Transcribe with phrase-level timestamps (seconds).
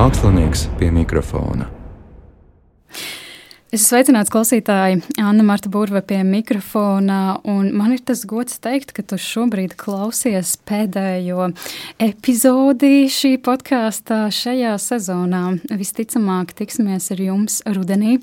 [0.00, 1.66] Mākslinieks pie mikrofona.
[3.68, 9.04] Es sveicināts klausītāji Anna Marta Burve pie mikrofona, un man ir tas gods teikt, ka
[9.04, 11.50] tu šobrīd klausies pēdējo
[12.00, 15.42] epizodi šī podkāstā šajā sezonā.
[15.68, 18.16] Visticamāk, tiksimies ar jums rudenī,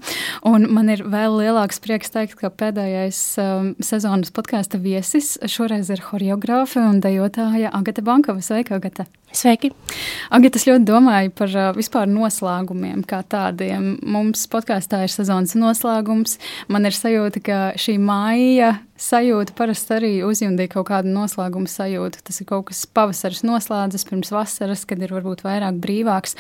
[0.50, 6.02] un man ir vēl lielāks prieks teikt, ka pēdējais um, sezonas podkāsta viesis šoreiz ir
[6.10, 8.42] horeogrāfe un dejotāja Agata Bankova.
[8.42, 9.06] Sveika, Agata!
[9.38, 9.70] Sveiki!
[10.34, 13.92] Agata, es ļoti domāju par uh, vispār noslēgumiem kā tādiem.
[14.02, 16.40] Mums podkāstā ir sezonas noslēgums.
[16.74, 22.22] Man ir sajūta, ka šī māja sajūta parasti arī uzjundīja kaut kādu noslēgumu sajūtu.
[22.28, 26.36] Tas ir kaut kas pavasaris noslēdzas pirms vasaras, kad ir varbūt vairāk brīvāks.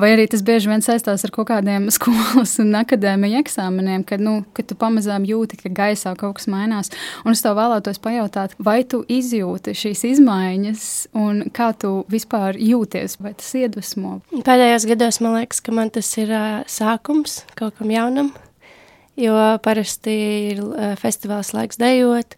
[0.00, 4.38] Vai arī tas bieži vien saistās ar kaut kādiem skolas un akadēmija eksāmeniem, kad, nu,
[4.56, 6.92] kad tu pamazām jūti, ka gaisā kaut kas mainās.
[7.26, 10.86] Un es tev vēlētos pajautāt, vai tu izjūti šīs izmaiņas
[11.18, 14.20] un kā tu vispār jūties, vai tas iedvesmo?
[14.46, 18.34] Pēdējos gados man liekas, ka man tas ir uh, sākums kaut kam jaunam
[19.16, 20.14] jo parasti
[20.52, 22.36] ir uh, festivāls laiks dejot,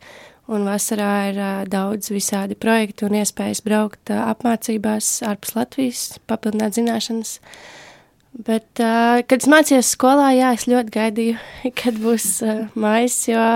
[0.49, 6.79] un vasarā ir uh, daudz visādi projekti un iespējas braukt uh, apmācībās ārpus Latvijas, papildināt
[6.79, 7.39] zināšanas.
[8.39, 11.39] Bet, kad es mācījos skolā, jā, es ļoti gaidīju,
[11.81, 12.27] kad būs
[12.79, 13.47] mājas, jo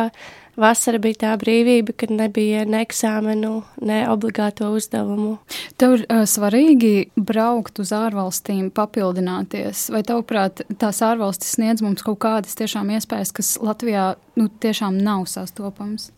[0.59, 3.53] vasara bija tā brīvība, kad nebija ne eksāmenu,
[3.85, 5.37] ne obligāto uzdevumu.
[5.81, 12.21] Tev ir uh, svarīgi braukt uz ārvalstīm, papildināties, vai tavuprāt, tās ārvalstis sniedz mums kaut
[12.25, 16.11] kādas tiešām iespējas, kas Latvijā nu, tiešām nav sastopams?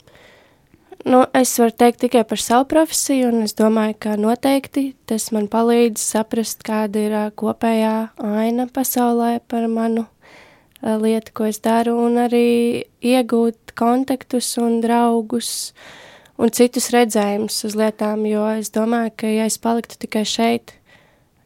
[1.05, 5.51] Nu, es varu teikt tikai par savu profesiju, un es domāju, ka noteikti tas man
[5.53, 10.07] palīdz saprast, kāda ir kopējā aina pasaulē par manu
[10.81, 15.72] lieta, ko es daru, un arī iegūt kontaktus un draugus
[16.41, 20.75] un citus redzējumus uz lietām, jo es domāju, ka ja es paliktu tikai šeit,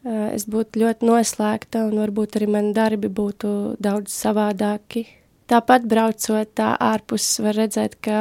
[0.08, 5.04] es būtu ļoti noslēgta un varbūt arī mani darbi būtu daudz savādāki.
[5.48, 8.20] Tāpat braucot tā ārpus var redzēt, ka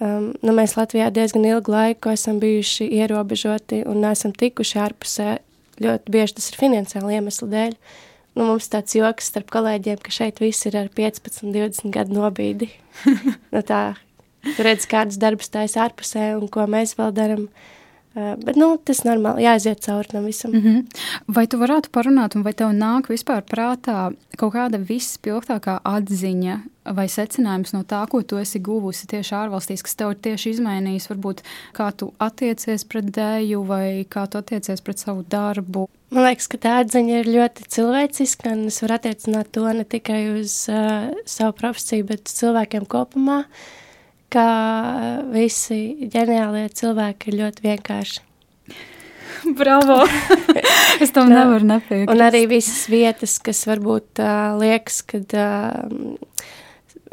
[0.00, 5.30] um, nu, mēs Latvijā diezgan ilgu laiku esam bijuši ierobežoti un neesam tikuši ārpusē.
[5.78, 7.76] Ļoti bieži tas ir finansiāli iemeslu dēļ.
[7.76, 8.07] Uh,
[8.38, 12.70] nu, mums tāds joks starp kolēģiem, ka šeit viss ir ar 15, 20 gadu nobīdi.
[13.54, 13.82] nu, tā,
[14.46, 17.48] tu redz, kādas darbas taisa ārpusē un ko mēs vēl darām.
[17.48, 17.74] Uh,
[18.14, 20.50] bet, nu, tas ir normāli, jāiziet cauri tam visam.
[20.52, 21.02] Mm -hmm.
[21.26, 26.60] Vai tu varētu parunāt, un vai tev nāk vispār prātā kaut kāda vispilgtākā atziņa
[26.94, 31.08] vai secinājums no tā, ko tu esi guvusi tieši ārvalstīs, kas tev ir tieši izmainījis,
[31.10, 31.42] varbūt
[31.76, 35.88] kā tu attiecies pret dēju vai kā tu attiecies pret savu darbu?
[36.10, 40.40] Man liekas, ka tā atziņa ir ļoti cilvēciska, un es varu attiecināt to ne tikai
[40.40, 43.42] uz uh, savu profesiju, bet uz cilvēkiem kopumā,
[44.32, 44.48] ka
[45.32, 48.24] visi ģeniālie cilvēki ir ļoti vienkārši.
[49.58, 50.00] Bravo!
[51.02, 52.12] es tam nevaru nepiekrist.
[52.12, 56.46] Un arī visas vietas, kas varbūt uh, liekas, kad, uh,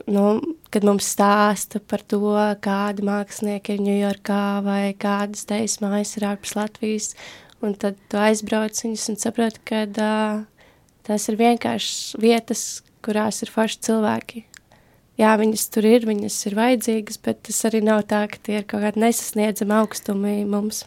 [0.09, 0.25] nu,
[0.73, 2.33] kad mums stāsta par to,
[2.65, 7.13] kādi mākslinieki ir Ņujorkā vai kādas teijas mājas ir ārpus Latvijas,
[7.65, 10.41] Un tad tu aizbrauc viņus un saproti, ka uh,
[11.07, 12.65] tās ir vienkārši vietas,
[13.05, 14.43] kurās ir forši cilvēki.
[15.15, 18.67] Jā, viņas tur ir, viņas ir vajadzīgas, bet tas arī nav tā, ka tie ir
[18.67, 20.83] kaut kādi nesasniedzami augstumi mums.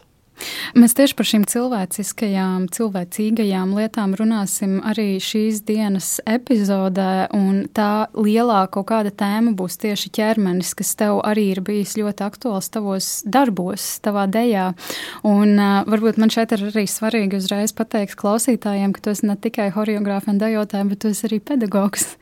[0.77, 8.61] Mēs tieši par šīm cilvēciskajām, cilvēcīgajām lietām runāsim arī šīs dienas epizodē, un tā lielā
[8.73, 13.87] kaut kāda tēma būs tieši ķermenis, kas tev arī ir bijis ļoti aktuāls tavos darbos,
[14.05, 14.71] tavā dejā.
[15.27, 19.37] Un uh, varbūt man šeit ir arī svarīgi uzreiz pateikt klausītājiem, ka tu esi ne
[19.39, 22.13] tikai horeogrāfa un dejotāja, bet tu esi arī pedagogs.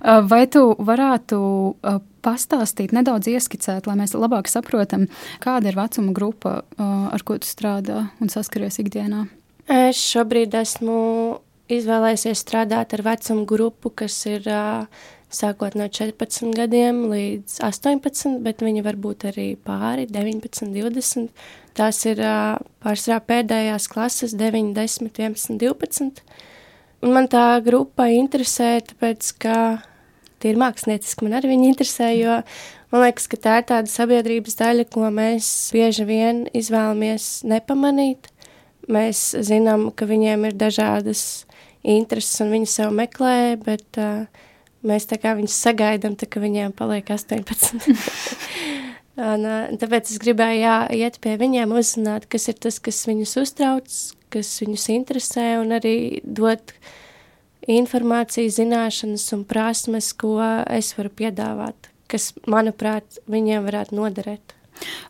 [0.00, 5.08] Uh, vai tu varētu uh, pastāstīt, nedaudz ieskicēt, lai mēs labāk saprotam,
[5.44, 9.26] kāda ir vecuma grupa, ar ko tu strādā un saskaries ikdienā?
[9.70, 10.96] Es šobrīd esmu
[11.72, 14.44] izvēlējusies strādāt ar vecumu grupu, kas ir
[15.34, 21.30] sākot no 14 gadiem līdz 18, bet viņi var būt arī pāri 19, 20.
[21.74, 22.20] Tās ir
[22.84, 26.22] pārsvarā pēdējās klases 9, 10, 11, 12.
[27.04, 29.56] Un man tā grupa interesē, tāpēc, ka
[30.44, 32.38] tīri mākslinieciski man arī viņi interesē, jo
[32.92, 38.30] man liekas, ka tā ir tāda sabiedrības daļa, ko mēs bieži vien izvēlamies nepamanīt.
[38.92, 41.44] Mēs zinām, ka viņiem ir dažādas
[41.80, 44.26] intereses un viņi sev meklē, bet uh,
[44.84, 47.80] mēs tā kā viņus sagaidām, tā ka viņiem paliek 18.
[49.30, 53.38] un, uh, tāpēc es gribēju jā, iet pie viņiem, uzzināt, kas ir tas, kas viņus
[53.40, 53.96] uztrauc,
[54.34, 56.92] kas viņus interesē un arī dot uh,
[57.70, 60.36] informācija, zināšanas un prasmes, ko
[60.70, 64.54] es varu piedāvāt, kas, manuprāt, viņiem varētu noderēt.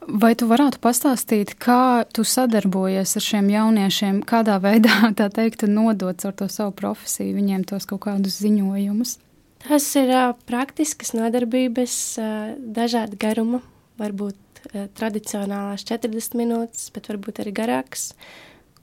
[0.04, 6.26] Vai tu varētu pastāstīt, kā tu sadarbojies ar šiem jauniešiem, kādā veidā, tā teikt, nodot
[6.28, 9.18] ar to savu profesiju, viņiem tos kaut kādus ziņojumus?
[9.64, 13.62] Tas ir uh, praktiskas nodarbības, uh, dažāda garuma,
[14.00, 14.36] varbūt
[14.66, 18.10] uh, tradicionālās 40 minūtes, bet varbūt arī garākas,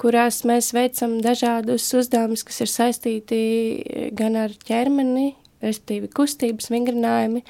[0.02, 3.42] kurās mēs veicam dažādus uzdevumus, kas ir saistīti
[4.18, 7.44] gan ar ķermeni, respektīvi kustības vingrinājumi,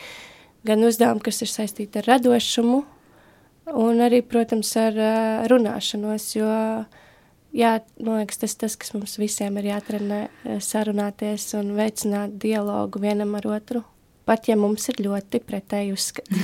[0.68, 2.82] gan uzdevumi, kas ir saistīti ar radošumu,
[3.82, 6.52] un arī, protams, ar uh, runāšanos, jo,
[7.56, 7.72] jā,
[8.02, 10.22] man liekas, tas tas, kas mums visiem ir jātrenē,
[10.64, 13.86] sarunāties un veicināt dialogu vienam ar otru.
[14.26, 16.38] Pat ja mums ir ļoti pretēji uzskati.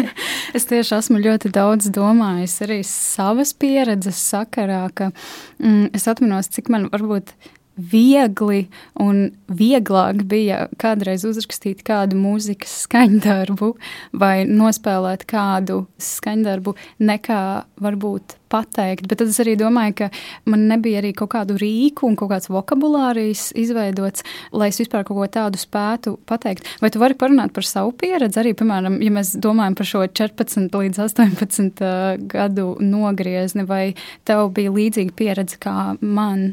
[0.56, 5.10] es tieši esmu ļoti daudz domājis arī savas pieredzes sakarā, ka
[5.58, 7.32] mm, es atminos, cik man varbūt
[7.76, 8.66] viegli
[9.00, 13.72] un vieglāk bija kādreiz uzrakstīt kādu mūzikas skaņdarbu
[14.20, 17.42] vai nospēlēt kādu skaņdarbu, nekā
[17.82, 19.08] varbūt pateikt.
[19.08, 20.08] Bet tad es arī domāju, ka
[20.52, 25.22] man nebija arī kaut kādu rīku un kaut kāds vokabulārijas izveidots, lai es vispār kaut
[25.22, 26.68] ko tādu spētu pateikt.
[26.82, 28.42] Vai tu vari parunāt par savu pieredzi?
[28.42, 33.84] Arī, piemēram, ja mēs domājam par šo 14 līdz 18 uh, gadu nogriezni, vai
[34.28, 36.50] tev bija līdzīga pieredze kā man?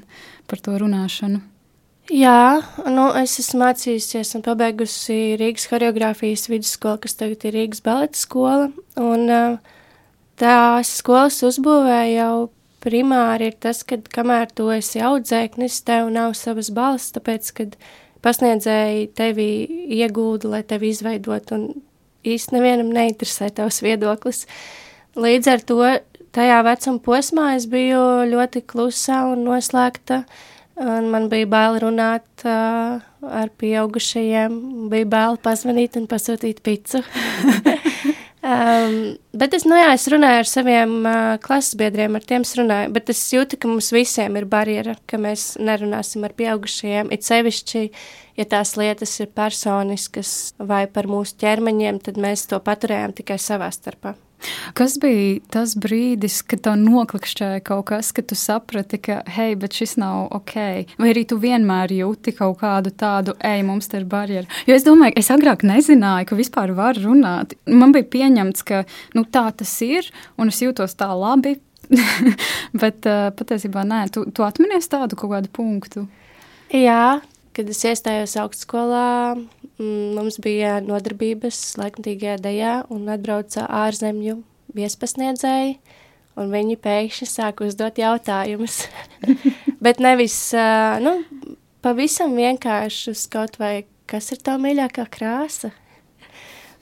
[0.50, 1.42] Par to runāšanu?
[2.10, 8.18] Jā, nu, es esmu mācījusies un pabeigusi Rīgas choreogrāfijas vidusskolu, kas tagad ir Rīgas baleta
[8.18, 8.72] skola.
[8.98, 9.30] Un,
[10.42, 12.50] tās skolas uzbūvē jau
[12.82, 17.78] primāri ir tas, ka kamēr tu esi audzēknis, tev nav savas balss, tāpēc, kad
[18.26, 19.50] pasniedzēji tevi
[20.00, 21.70] iegūda, lai tevi izveidot, un
[22.28, 24.46] īsti nevienam neinteresē tavs viedoklis.
[25.20, 25.80] Līdz ar to
[26.36, 30.24] tajā vecuma posmā es biju ļoti klusa un noslēgta,
[30.80, 34.60] un man bija bail runāt uh, ar pieaugušajiem,
[34.92, 37.02] bija bail pazvanīt un pasūtīt picu.
[38.52, 38.96] um,
[39.42, 43.12] bet es, nu jā, es runāju ar saviem uh, klases biedriem, ar tiem runāju, bet
[43.12, 47.86] es jūtu, ka mums visiem ir barjera, ka mēs nerunāsim ar pieaugušajiem, it sevišķi,
[48.40, 53.74] ja tās lietas ir personiskas vai par mūsu ķermeņiem, tad mēs to paturējām tikai savā
[53.76, 54.16] starpā.
[54.78, 59.76] Kas bija tas brīdis, kad tev noklikšķēja kaut kas, kad tu saprati, ka, hei, bet
[59.76, 60.56] šis nav ok?
[61.02, 64.48] Vai arī tu vienmēr jūti kaut kādu tādu, ej, mums te ir barjera?
[64.70, 67.58] Jo es domāju, es agrāk nezināju, ka vispār var runāt.
[67.68, 68.84] Man bija pieņemts, ka
[69.18, 70.08] nu, tā tas ir,
[70.40, 71.58] un es jūtos tā labi.
[72.82, 76.06] bet uh, patiesībā nē, tu, tu atminies tādu kaut kādu punktu.
[76.70, 77.20] Jā,
[77.58, 79.40] kad es iestājos augstskolā,
[79.80, 84.40] mums bija nodarbības laikmatīgajā dejā un atbrauca ārzemju
[84.76, 85.78] viespasniedzēji,
[86.40, 88.84] un viņi pēkšņi sāka uzdot jautājumus.
[89.84, 90.38] Bet nevis,
[91.04, 91.16] nu,
[91.86, 95.72] pavisam vienkāršus kaut vai, kas ir tā mīļākā krāsa?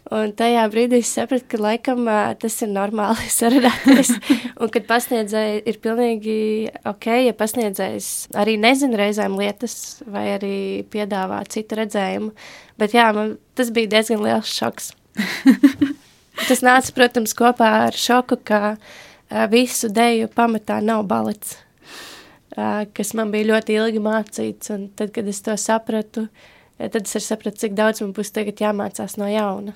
[0.08, 2.06] Un tajā brīdī es sapratu, ka laikam
[2.40, 4.14] tas ir normāli sarunāties.
[4.62, 6.38] un kad pasniedzēji ir pilnīgi
[6.88, 10.56] ok, ja pasniedzējs arī nezina reizēm lietas vai arī
[10.94, 12.32] piedāvā citu redzējumu.
[12.78, 14.92] Bet jā, man tas bija diezgan liels šoks.
[16.50, 18.76] tas nāca, protams, kopā ar šoku, ka
[19.52, 21.58] visu deju pamatā nav balets,
[22.54, 24.72] kas man bija ļoti ilgi mācīts.
[24.76, 26.28] Un tad, kad es to sapratu,
[26.78, 29.74] tad es sapratu, cik daudz man būs tagad jāmācās no jauna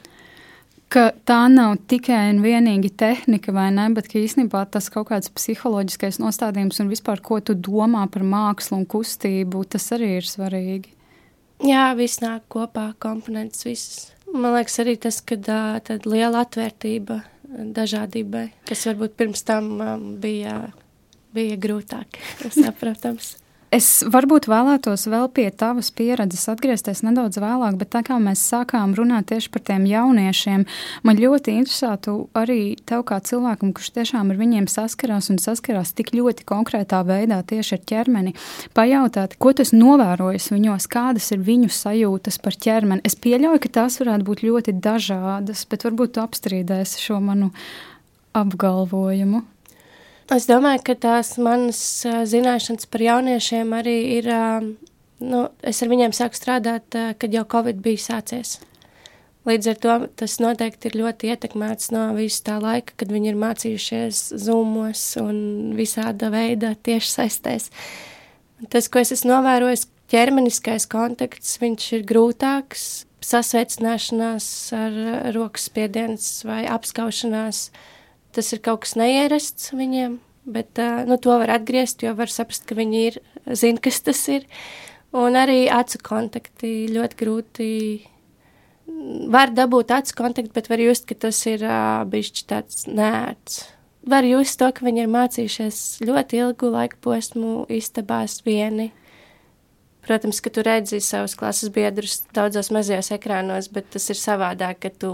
[0.91, 6.19] ka tā nav tikai un vienīgi tehnika, vai ne, bet īstenībā tas kaut kāds psiholoģiskais
[6.19, 10.91] nostādījums un vispār, ko tu domā par mākslu un kustību, tas arī ir svarīgi.
[11.61, 14.09] Jā, viss nāk kopā, komponents visas.
[14.31, 17.19] Man liekas, arī tas, ka tāda liela atvērtība
[17.75, 19.69] dažādībai, kas varbūt pirms tam
[20.23, 20.71] bija,
[21.35, 22.19] bija grūtāk
[22.61, 23.35] saprotams.
[23.71, 28.91] Es varbūt vēlētos vēl pie tavas pieredzes atgriezties nedaudz vēlāk, bet tā kā mēs sākām
[28.97, 30.65] runāt tieši par tiem jauniešiem,
[31.07, 36.11] man ļoti interesētu arī tev kā cilvēkam, kurš tiešām ar viņiem saskarās un saskarās tik
[36.17, 38.35] ļoti konkrētā veidā tieši ar ķermeni,
[38.75, 43.05] pajautāt, ko tas novērojas viņos, kādas ir viņu sajūtas par ķermeni.
[43.07, 47.53] Es pieļauju, ka tās varētu būt ļoti dažādas, bet varbūt tu apstrīdēsi šo manu
[48.35, 49.45] apgalvojumu.
[50.31, 54.29] Es domāju, ka tās manas zināšanas par jauniešiem arī ir,
[55.19, 56.87] nu, es ar viņiem sāku strādāt,
[57.19, 58.53] kad jau Covid bija sācies.
[59.49, 63.43] Līdz ar to tas noteikti ir ļoti ietekmēts no visu tā laika, kad viņi ir
[63.43, 65.37] mācījušies zūmos un
[65.75, 67.67] visāda veida tieši saistēs.
[68.71, 72.91] Tas, ko es esmu novērojis, ķermeniskais kontakts, viņš ir grūtāks,
[73.25, 74.45] sasveicināšanās
[74.79, 75.01] ar
[75.35, 77.90] rokas spiediens vai apskaušanās, uh,
[78.35, 80.19] tas ir kaut kas neierasts viņiem,
[80.51, 83.19] bet nu, to var atgriezt, jo var saprast, ka viņi ir,
[83.51, 84.47] zina, kas tas ir.
[85.11, 87.67] Un arī acu kontakti ļoti grūti
[89.31, 93.65] var dabūt acu kontaktu, bet var just, ka tas ir uh, bijis tāds nērts.
[94.11, 98.89] Var just to, ka viņi ir mācījušies ļoti ilgu laiku posmu istabās vieni.
[100.01, 104.89] Protams, ka tu redzi savus klases biedrus daudzos mazajos ekrānos, bet tas ir savādāk, ka
[104.89, 105.11] tu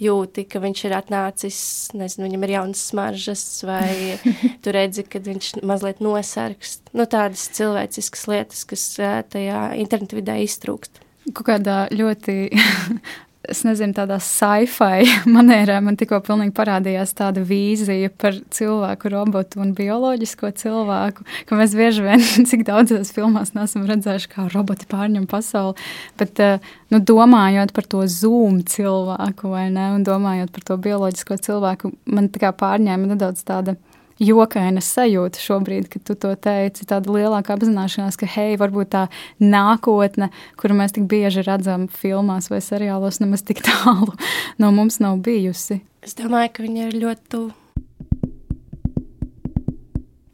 [0.00, 1.60] jūti, ka viņš ir atnācis,
[1.96, 4.18] nezinu, viņam ir jaunas smaržas, vai
[4.64, 6.92] tu redzi, ka viņš mazliet nosargst.
[6.96, 8.86] Nu, tādas cilvēciskas lietas, kas
[9.32, 11.02] tajā internetu vidē iztrūkst.
[11.30, 12.50] Kaut kādā ļoti
[13.50, 19.74] es nezinu, tādā sci-fi manērā man tikko pilnīgi parādījās tāda vīzija par cilvēku, robotu un
[19.78, 25.76] bioloģisko cilvēku, ka mēs bieži vien, cik daudzās filmās nesam redzējuši, kā roboti pārņem pasauli,
[26.20, 31.40] bet, eh, nu, domājot par to zoom cilvēku, vai ne, un domājot par to bioloģisko
[31.46, 33.76] cilvēku, man tā kā pārņēma nedaudz tāda
[34.20, 39.06] jokaina sajūta šobrīd, kad tu to teici, tāda lielāka apzināšanās, ka, hei, varbūt tā
[39.42, 44.12] nākotne, kuru mēs tik bieži redzam filmās vai seriālos, nemaz tik tālu
[44.60, 45.80] no mums nav bijusi.
[46.04, 47.56] Es domāju, ka viņi ir ļoti tuvu.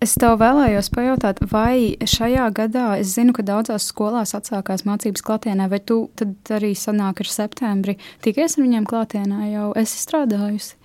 [0.06, 5.66] Es tev vēlējos pajautāt, vai šajā gadā, es zinu, ka daudzās skolās atsākās mācības klātienē,
[5.72, 10.76] vai tu tad arī sanāk ar septembri tikies ar viņiem klātienē jau esi strādājusi?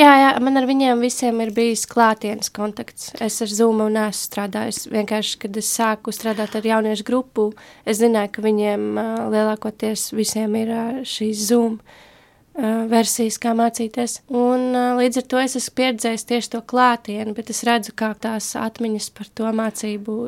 [0.00, 3.10] Jā, jā, man ar viņiem visiem ir bijis klātienes kontakts.
[3.20, 4.86] Es ar Zoom neesmu strādājis.
[4.88, 7.50] Vienkārši, kad es sāku strādāt ar jauniešu grupu,
[7.84, 14.22] es zināju, ka viņiem uh, lielākoties visiem ir uh, šīs Zoom uh, versijas, kā mācīties.
[14.32, 18.14] Un uh, līdz ar to es esmu pieredzējis tieši to klātieni, bet es redzu, kā
[18.16, 20.18] tās atmiņas par to mācību,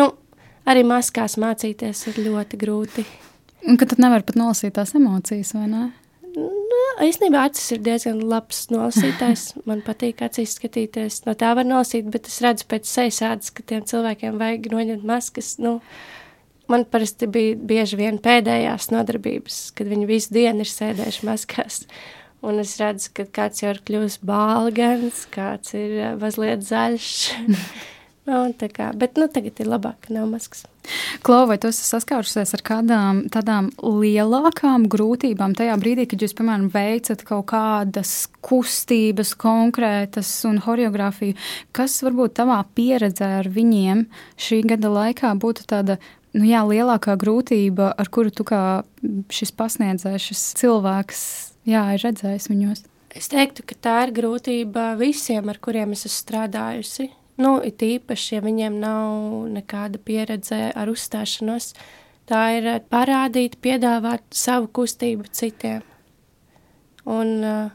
[0.00, 0.10] nu,
[0.64, 3.04] arī maskās mācīties ir ļoti grūti.
[3.68, 5.88] Un ka tad nevar pat nolasīt tās emocijas, vai ne?
[6.98, 9.52] Īstenībā acis ir diezgan labs nolasītājs.
[9.68, 11.22] Man patīk acīs skatīties.
[11.28, 15.04] No tā var nolasīt, bet es redzu pēc sejas ādas, ka tiem cilvēkiem vajag noņemt
[15.06, 15.52] maskas.
[15.62, 15.78] Nu,
[16.68, 21.84] man parasti bija bieži vien pēdējās nodarbības, kad viņi visu dienu ir sēdējuši maskās.
[22.44, 27.14] Un es redzu, ka kāds jau ir kļuvis bālgans, kāds ir eh, mazliet zaļš.
[28.28, 30.66] Nu, tā kā, bet nu, tagad ir labāk, ka nav maskas.
[31.26, 36.68] Klau, vai tu esi saskārusies ar kādām tādām lielākām grūtībām tajā brīdī, kad jūs, piemēram,
[36.74, 38.12] veicat kaut kādas
[38.44, 41.36] kustības konkrētas un horeogrāfiju,
[41.76, 44.06] kas varbūt tavā pieredzē ar viņiem
[44.40, 45.98] šī gada laikā būtu tāda
[46.36, 48.62] nu, jā, lielākā grūtība, ar kuru tu kā
[49.32, 51.24] šis pasniedzējs, šis cilvēks,
[51.68, 52.84] jā, ir redzējis viņos?
[53.16, 57.08] Es teiktu, ka tā ir grūtība visiem, ar kuriem es esmu strādājusi.
[57.38, 61.70] Nu, it īpaši, ja viņiem nav nekāda pieredze ar uzstāšanos,
[62.26, 65.84] tā ir eh, parādīt, piedāvāt savu kustību citiem.
[67.08, 67.70] Un uh,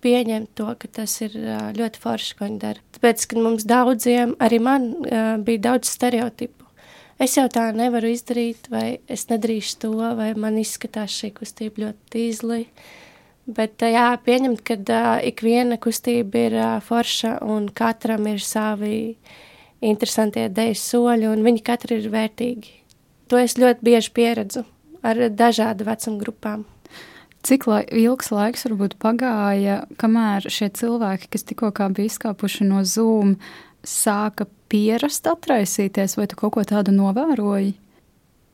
[0.00, 2.80] pieņemt to, ka tas ir uh, ļoti forši, ko viņi dara.
[2.96, 6.64] Tāpēc, kad mums daudziem, arī man uh, bija daudz stereotipu.
[7.20, 12.14] Es jau tā nevaru izdarīt, vai es nedarīšu to, vai man izskatās šī kustība ļoti
[12.14, 12.62] tīzli.
[13.50, 19.16] Bet jā, pieņemt, ka uh, ik viena kustība ir uh, forša un katram ir savi
[19.80, 22.76] interesantie dēļu soļi, un viņi katru ir vērtīgi.
[23.30, 24.64] To es ļoti bieži pieredzu
[25.06, 26.64] ar dažādu vecumu grupām.
[27.46, 33.38] Cik lai, ilgs laiks varbūt pagāja, kamēr šie cilvēki, kas tikko bija izkāpuši no Zoom,
[33.80, 37.72] sāka pierast atraisīties, vai tu kaut ko tādu novēroji?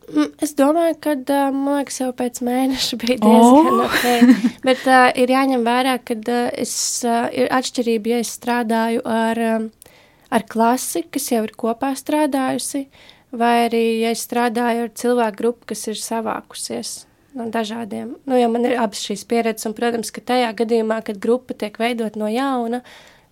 [0.06, 1.14] Mm, es domāju, ka,
[1.54, 3.82] man liekas, jau pēc mēneša bija diezgan oh.
[3.86, 4.52] ok.
[4.66, 9.42] Bet uh, ir jāņem vērā, ka uh, es, uh, ir atšķirība, ja es strādāju ar,
[9.56, 9.66] um,
[10.30, 12.86] ar klasi, kas jau ir kopā strādājusi,
[13.36, 16.94] vai arī, ja es strādāju ar cilvēku grupu, kas ir savākusies
[17.36, 18.14] no dažādiem.
[18.24, 21.76] Nu, jo man ir abas šīs pieredzes, un, protams, ka tajā gadījumā, kad grupa tiek
[21.82, 22.80] veidot no jauna,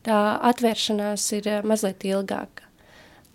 [0.04, 2.63] tā atvēršanās ir mazliet ilgāka.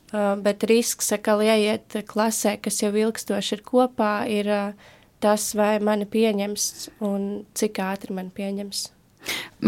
[0.09, 4.87] Uh, bet risks, ka ieiet klasē, kas jau ilgstoši ir kopā, ir uh,
[5.21, 6.63] tas, vai mani pieņems
[7.05, 8.87] un cik ātri man pieņems.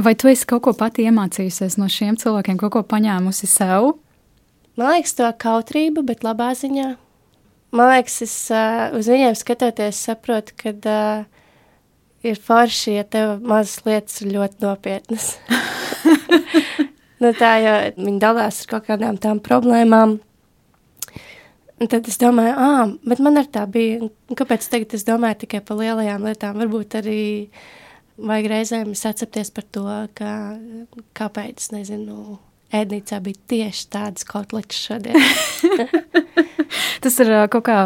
[0.02, 3.92] Vai tu esi kaut ko pati iemācījusies no šiem cilvēkiem, kaut ko paņēmusi sev?
[4.80, 6.88] Man liekas, to kautrība, bet labā ziņā.
[7.76, 11.46] Man liekas, es uh, uz viņiem skatoties, saprotu, ka uh,
[12.26, 15.36] ir forši, ja tev mazas lietas ir ļoti nopietnas.
[17.22, 20.18] nu, tā jau viņi dalās ar kaut kādām tām problēmām,
[21.82, 24.06] Un tad es domāju, ah, bet man ar tā bija,
[24.38, 27.22] kāpēc tagad es domāju tikai par lielajām lietām, varbūt arī
[28.22, 29.86] vajag reizēm sacepties par to,
[30.18, 30.34] ka
[31.18, 32.38] kāpēc, nezinu,
[32.72, 35.18] ēdnīcā bija tieši tādas kotletes šodien.
[37.02, 37.80] Tas ir kaut kā,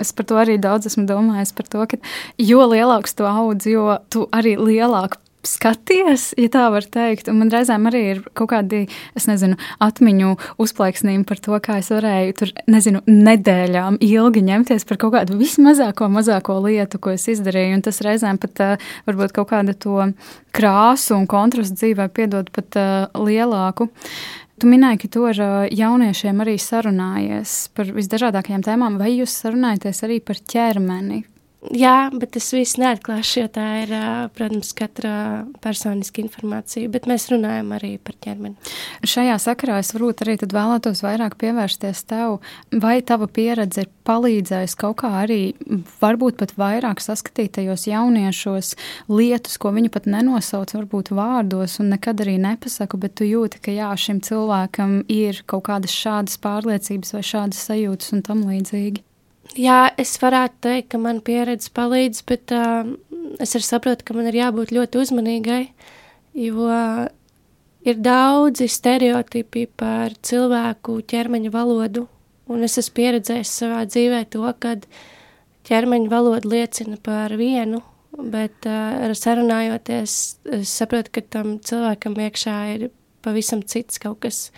[0.00, 2.00] es par to arī daudz esmu domājis, par to, ka
[2.40, 7.30] jo lielāks tu audz, jo tu arī lielāk skaties, ja tā var teikt.
[7.30, 8.84] Un man reizēm arī ir kaut kādi,
[9.18, 15.00] es nezinu, atmiņu uzplaiksnījumi par to, kā es varēju tur, nezinu, nedēļām ilgi ņemties par
[15.02, 17.76] kaut kādu vismazāko, mazāko lietu, ko es izdarīju.
[17.78, 20.08] Un tas reizēm pat uh, varbūt kaut kādu to
[20.56, 23.90] krāsu un kontrastu dzīvē piedod pat uh, lielāku.
[24.56, 25.38] Tu minēji, ka tu ar
[25.68, 31.26] jauniešiem arī sarunājies par visdažādākajām tēmām, vai jūs sarunājaties arī par ķermeni?
[31.74, 33.92] Jā, bet tas viss neatklāšu, jo tā ir,
[34.36, 35.12] protams, katra
[35.64, 38.54] personiska informācija, bet mēs runājam arī par ķermeni.
[39.06, 42.38] Šajā sakarā es varbūt arī vēlētos vairāk pievērsties tev,
[42.70, 45.40] vai tava pieredze ir palīdzējusi kaut kā arī
[46.02, 48.74] varbūt pat vairāk saskatīt tajos jauniešos
[49.10, 53.74] lietas, ko viņi pat nenosauc varbūt vārdos un nekad arī nepasaka, bet tu jūti, ka
[53.74, 59.02] jā, šim cilvēkam ir kaut kādas šādas pārliecības vai šādas sajūtas un tam līdzīgi.
[59.56, 62.88] Jā, es varētu teikt, ka man pieredze palīdz, bet uh,
[63.40, 65.62] es arī saprotu, ka man ir jābūt ļoti uzmanīgai,
[66.36, 66.66] jo
[67.86, 72.04] ir daudzi stereotipi par cilvēku ķermeņa valodu,
[72.52, 74.74] un es esmu pieredzējis savā dzīvē to, ka
[75.70, 77.80] ķermeņa valoda liecina par vienu,
[78.12, 80.18] bet uh, sarunājoties,
[80.58, 82.90] es saprotu, ka tam cilvēkam iekšā ir
[83.24, 84.50] pavisam cits kaut kas.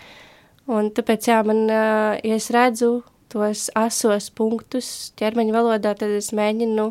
[0.67, 2.97] Un tāpēc, jā, man, uh, ja es redzu
[3.29, 6.89] tos asos punktus ķermeņa valodā, tad es mēģinu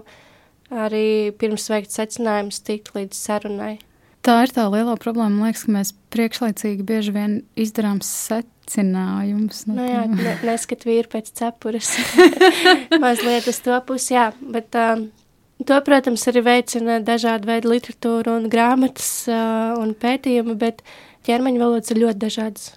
[0.84, 3.76] arī pirms veikt secinājumus tikt līdz sarunai.
[4.28, 5.46] Tā ir tā lielā problēma.
[5.46, 9.62] Liekas, ka mēs priekšlaicīgi bieži vien izdarām secinājumus.
[9.68, 11.94] No nu jā, ne, neskat vīru pēc cepures.
[13.04, 14.26] Mazliet uz to pusi, jā.
[14.42, 15.06] Bet um,
[15.62, 20.82] to, protams, arī veicina dažādi veidi literatūra un grāmatas uh, un pētījumi, bet
[21.28, 22.72] ķermeņa valodas ir ļoti dažādas.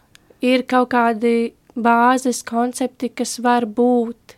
[0.46, 1.51] Ir kaut kādi
[1.83, 4.35] bāzes koncepti, kas var būt,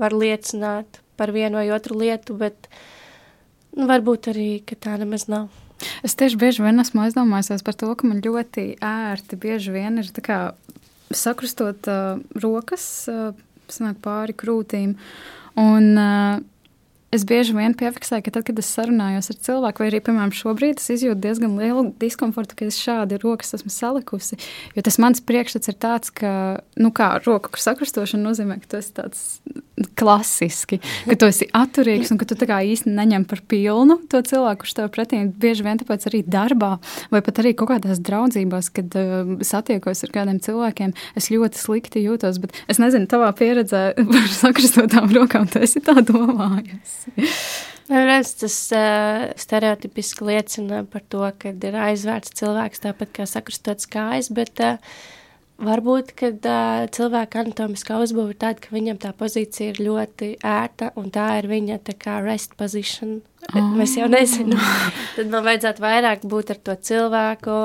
[0.00, 2.68] var liecināt par vienu vai otru lietu, bet
[3.76, 5.48] nu, varbūt arī, ka tā nemaz nav.
[6.04, 10.08] Es tieši bieži vien esmu aizdomājusies par to, ka man ļoti ērti bieži vien ir
[10.24, 10.40] kā,
[11.12, 13.36] sakrustot uh, rokas, uh,
[13.72, 14.94] sanāk pāri krūtīm,
[15.60, 16.40] un uh,
[17.14, 20.80] es bieži vien piefiksēju, ka tad, kad es sarunājos ar cilvēku, vai arī, piemēram, šobrīd
[20.82, 24.38] es izjūtu diezgan lielu diskomfortu, ka es šādi rokas esmu salikusi.
[24.76, 26.32] Jo tas mans priekšstats ir tāds, ka,
[26.80, 29.22] nu, kā roku sakrustošana nozīmē, ka tu esi tāds
[29.98, 34.22] klasiski, ka tu esi atturīgs un ka tu tā kā īsti neņem par pilnu to
[34.26, 36.76] cilvēku, kurš tev pretī bieži vien tāpēc arī darbā
[37.12, 42.04] vai pat arī kaut kādās draudzībās, kad uh, satiekos ar kādiem cilvēkiem, es ļoti slikti
[42.06, 46.95] jūtos, bet es nezinu, tavā pieredzē par sakristotām rokām tu esi tā domājusi.
[47.86, 53.86] Nu, redz, tas uh, stereotipiski liecina par to, ka ir aizvērts cilvēks tāpat kā sakrustots
[53.90, 54.80] kājas, bet uh,
[55.62, 60.90] varbūt, kad uh, cilvēka anatomiskā uzbūve ir tāda, ka viņam tā pozīcija ir ļoti ērta
[60.98, 63.20] un tā ir viņa tā kā rest position.
[63.52, 63.72] Oh.
[63.78, 64.90] Mēs jau nezinām.
[65.20, 67.56] Tad man vajadzētu vairāk būt ar to cilvēku.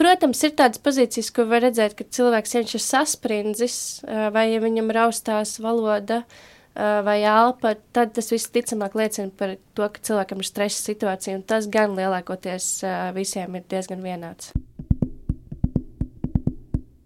[0.00, 5.58] Protams, ir tādas pozīcijas, kur var redzēt, ka cilvēks cenšas sasprindzis vai ja viņam raustās
[5.60, 6.22] valoda.
[6.22, 10.84] Uh, Eh, vai elpa, tad tas viss ticamāk liecina par to, ka cilvēkam ir stresa
[10.84, 14.52] situācija, un tas gan lielākoties eh, visiem ir diezgan vienāds.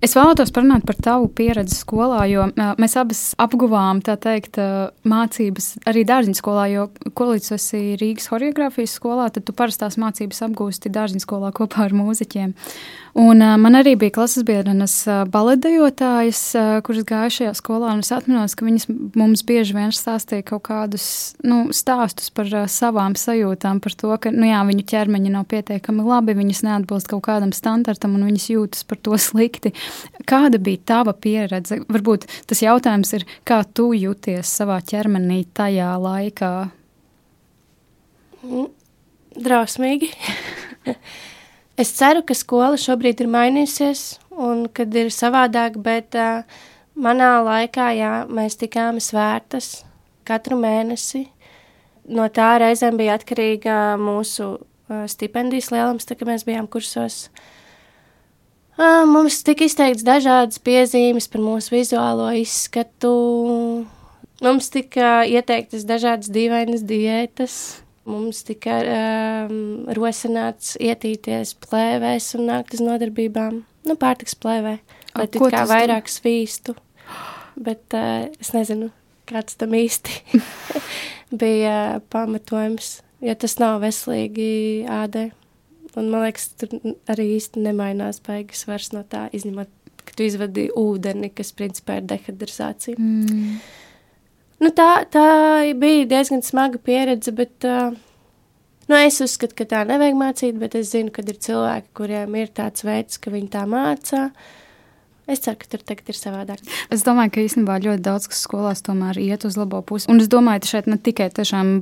[0.03, 4.59] Es vēlētos parunāt par tavu pieredzi skolā, jo mēs abas apguvām teikt,
[5.07, 6.65] mācības arī dārziņu skolā.
[6.73, 11.87] Jo, ko līdz esi Rīgas choreogrāfijas skolā, tad tu parastās mācības apgūsti dārziņu skolā kopā
[11.87, 12.57] ar mūziķiem.
[13.23, 14.95] Un, man arī bija klases biedrenes
[15.29, 17.91] baletdejotājas, uh, kuras gāja šajā skolā.
[18.01, 18.89] Es atceros, ka viņas
[19.21, 21.07] mums bieži vien stāstīja kaut kādus
[21.45, 26.39] nu, stāstus par savām sajūtām, par to, ka nu, jā, viņu ķermeņi nav pietiekami labi,
[26.41, 29.75] viņas neatbilst kaut kādam standartam un viņas jūtas par to slikti.
[30.29, 31.81] Kāda bija tava pieredze?
[31.93, 36.53] Varbūt tas jautājums ir, kā tu jūties savā ķermenī tajā laikā?
[38.43, 38.69] Mm,
[39.47, 40.11] drausmīgi.
[41.83, 44.05] es ceru, ka skola šobrīd ir mainījusies
[44.43, 46.43] un kad ir savādāk, bet uh,
[46.95, 49.83] manā laikā, jā, mēs tikām svērtas
[50.29, 51.27] katru mēnesi.
[52.13, 57.29] No tā reizēm bija atkarīga mūsu uh, stipendijas lielums, tā kā mēs bijām kursos.
[57.29, 57.51] Uh,
[58.81, 63.13] Mums tika izteikts dažādas piezīmes par mūsu vizuālo izskatu.
[64.43, 67.57] Mums tika ieteiktas dažādas dīvainas diētas.
[68.09, 73.61] Mums tika um, rosināts ietīties plēvēs un nākt uz nodarbībām.
[73.87, 74.79] Nu, pārtiks plēvē,
[75.15, 76.17] lai tu kā vairāk tu?
[76.17, 76.75] svīstu.
[77.63, 78.89] Bet uh, es nezinu,
[79.31, 80.19] kāds tam īsti
[81.45, 84.51] bija pamatojums, jo tas nav veselīgi
[84.91, 85.29] ādai.
[85.99, 86.73] Un man liekas, tur
[87.13, 89.69] arī īsti nemainās baigas vairs no tā, izņemot,
[90.03, 92.97] ka tu izvadi ūdeni, kas principā ir dehidrazācija.
[92.97, 93.59] Mm.
[94.63, 95.27] Nu, tā, tā
[95.79, 97.93] bija diezgan smaga pieredze, bet uh,
[98.91, 102.51] Nu, es uzskatu, ka tā nevajag mācīt, bet es zinu, ka ir cilvēki, kuriem ir
[102.53, 104.27] tāds veids, ka viņi tā mācā.
[105.31, 106.63] Es ceru, ka tur tagad ir savādāk.
[106.91, 110.09] Es domāju, ka īstenībā ļoti daudz kas skolās tomēr iet uz labo pusi.
[110.11, 111.29] Un es domāju, ka šeit ne tikai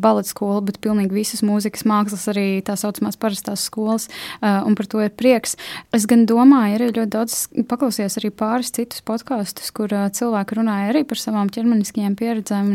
[0.02, 4.10] baleta skola, bet pilnīgi visas mūzikas mākslas, arī tā saucamās parastās skolas,
[4.42, 5.56] uh, un par to ir prieks.
[5.96, 7.38] Es gan domāju, arī ļoti daudz
[7.70, 12.70] paklausījos arī pāris citus podkāstus, kur uh, cilvēki runāja arī par savām ķermeniskajām pieredzēm.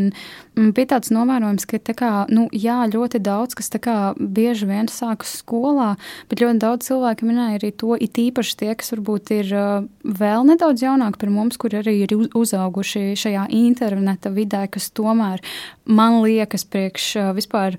[0.56, 5.38] Un, bija tāds novērojums, ka kā, nu, jā, ļoti daudz kas kā, bieži vien sākas
[5.44, 5.94] skolā,
[6.26, 10.48] bet ļoti daudz cilvēku minēja arī to, it īpaši tie, kas varbūt ir uh, vēl
[10.48, 15.44] ne nedaudz jaunāki par mums, kur arī ir uzauguši šajā interneta vidē, kas tomēr
[15.84, 17.76] man liekas priekš vispār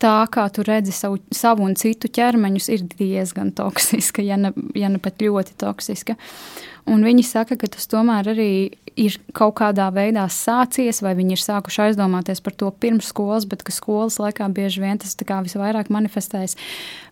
[0.00, 4.90] tā, kā tu redzi savu, savu un citu ķermeņus, ir diezgan toksiska, ja ne, ja
[4.92, 6.16] ne pat ļoti toksiska.
[6.90, 8.52] Un viņi saka, ka tas tomēr arī
[8.98, 13.62] ir kaut kādā veidā sācies, vai viņi ir sākuši aizdomāties par to pirms skolas, bet
[13.66, 16.56] ka skolas laikā bieži vien tas visvairāk manifestējas.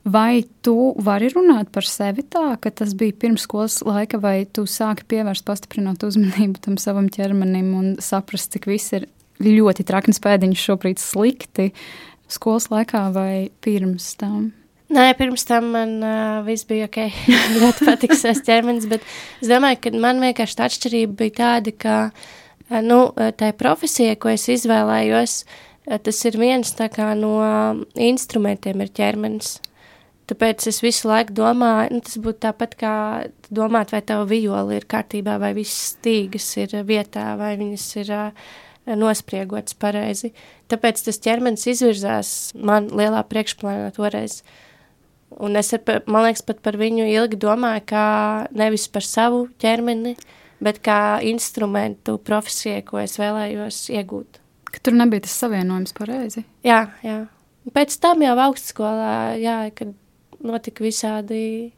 [0.08, 4.64] Vai tu vari runāt par sevi tā, ka tas bija pirms skolas laika, vai tu
[4.66, 10.64] sāki pievērst pastiprināt uzmanību tam savam ķermenim un saprast, cik viss ir ļoti trakns pēdiņš
[10.68, 11.70] šobrīd slikti
[12.32, 14.50] skolas laikā vai pirms tam?
[14.88, 17.02] Nē, pirms tam man uh, viss bija ok.
[17.60, 19.04] ļoti patīk savs ķermenis, bet
[19.42, 23.02] es domāju, ka man vienkārši tā atšķirība bija tāda, ka uh, nu,
[23.36, 26.72] tā profesija, ko es izvēlējos, uh, tas ir viens
[27.20, 29.58] no uh, instrumentiem, ir ķermenis.
[30.28, 32.94] Tāpēc es visu laiku domāju, nu, tas būtu tāpat kā
[33.52, 38.48] domāt, vai tava viola ir kārtībā, vai visas stīgas ir vietā, vai viņas ir uh,
[38.96, 40.32] nospriegotas pareizi.
[40.72, 44.40] Tāpēc tas ķermenis izvirzās man lielā priekšplānā toreiz.
[45.44, 48.08] Un es, ar, man liekas, pat par viņu ilgi domāju, kā
[48.56, 50.14] nevis par savu ķermeni,
[50.64, 54.40] bet kā instrumentu profesijai, ko es vēlējos iegūt.
[54.72, 56.44] Ka tur nebija tas savienojums pareizi.
[56.66, 57.22] Jā, jā.
[57.74, 59.92] Pēc tam jau augstskolā, jā, kad
[60.44, 61.72] notika visādi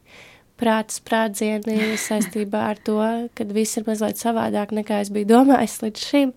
[0.60, 3.00] prāta sprādzieni saistībā ar to,
[3.36, 6.34] kad viss ir mazliet savādāk nekā es biju domājis līdz šim,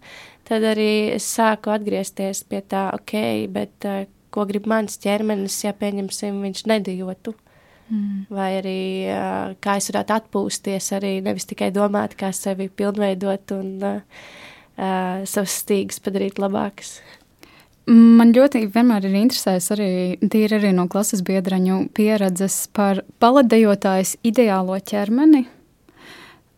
[0.47, 3.15] tad arī es sāku atgriezties pie tā, ok,
[3.53, 4.03] bet uh,
[4.33, 7.35] ko grib mans ķermenis, ja pieņemsim, viņš nedijotu.
[7.91, 8.23] Mm.
[8.33, 8.79] Vai arī
[9.61, 14.21] kā es varētu atpūsties, arī nevis tikai domāt, kā sevi pilnveidot un uh,
[14.77, 16.97] uh, savas stīgas padarīt labākas.
[17.89, 19.87] Man ļoti vienmēr ir interesējis arī,
[20.31, 25.43] tīri arī no klases biedreņu pieredzes par paladējotājas ideālo ķermeni,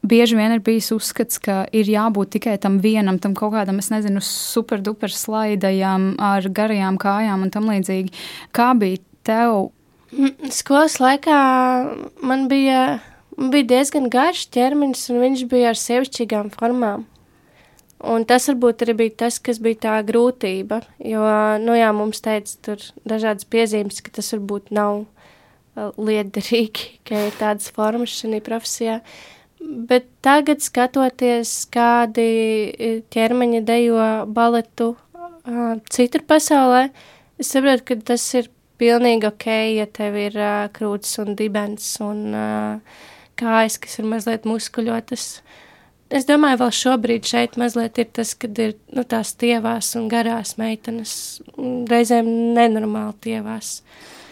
[0.10, 3.92] bieži vien ir bijis uzskats, ka ir jābūt tikai tam vienam, tam kaut kādam, es
[3.94, 8.14] nezinu, superduper slaidajam, ar garajām kājām un tam līdzīgi.
[8.56, 9.72] Kā bija tev?
[10.54, 11.40] Skolas laikā
[12.24, 13.00] man bija,
[13.38, 17.06] man bija diezgan garš ķermenis, un viņš bija ar sevišķīgām formām.
[18.06, 21.24] Un tas varbūt arī bija tas, kas bija tā grūtība, jo,
[21.64, 27.40] nu jā, mums teica tur dažādas piezīmes, ka tas varbūt nav uh, liederīgi, ka ir
[27.40, 29.00] tādas formas šajā profesijā.
[29.00, 32.26] Uh, Bet tagad, skatoties, kādi
[32.70, 36.90] e, ķermeņa dejo baletu uh, citur pasaulē,
[37.42, 38.50] es saprotu, ka tas ir
[38.82, 39.48] pilnīgi ok,
[39.80, 43.00] ja tev ir uh, krūtis un dibens un uh,
[43.40, 45.30] kājas, kas ir mazliet muskuļotas.
[46.16, 50.60] Es domāju, vēl šobrīd šeit mazliet ir tas, kad ir nu, tās tievās un garās
[50.62, 51.16] meitenes,
[51.90, 53.80] reizēm nenormāli tievās.
[53.80, 54.25] Uh,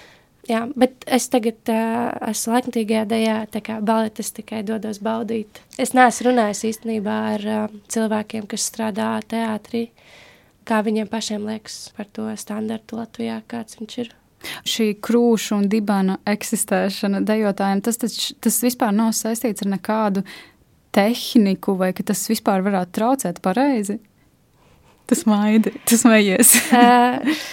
[0.43, 5.61] Jā, bet es tagad uh, esmu laikmatīgajā dejā, tā kā baletes tikai dodos baudīt.
[5.79, 9.85] Es neesmu runājis īstenībā ar uh, cilvēkiem, kas strādā teātrī,
[10.67, 14.11] kā viņiem pašiem liekas par to standartu Latvijā, kāds viņš ir.
[14.67, 20.25] Šī krūša un dibana eksistēšana dejotājiem, tas, tas, tas vispār nav saistīts ar nekādu
[20.91, 24.01] tehniku, vai ka tas vispār varētu traucēt pareizi?
[25.07, 26.57] Tas maidi, tas mējies.
[26.75, 27.45] uh,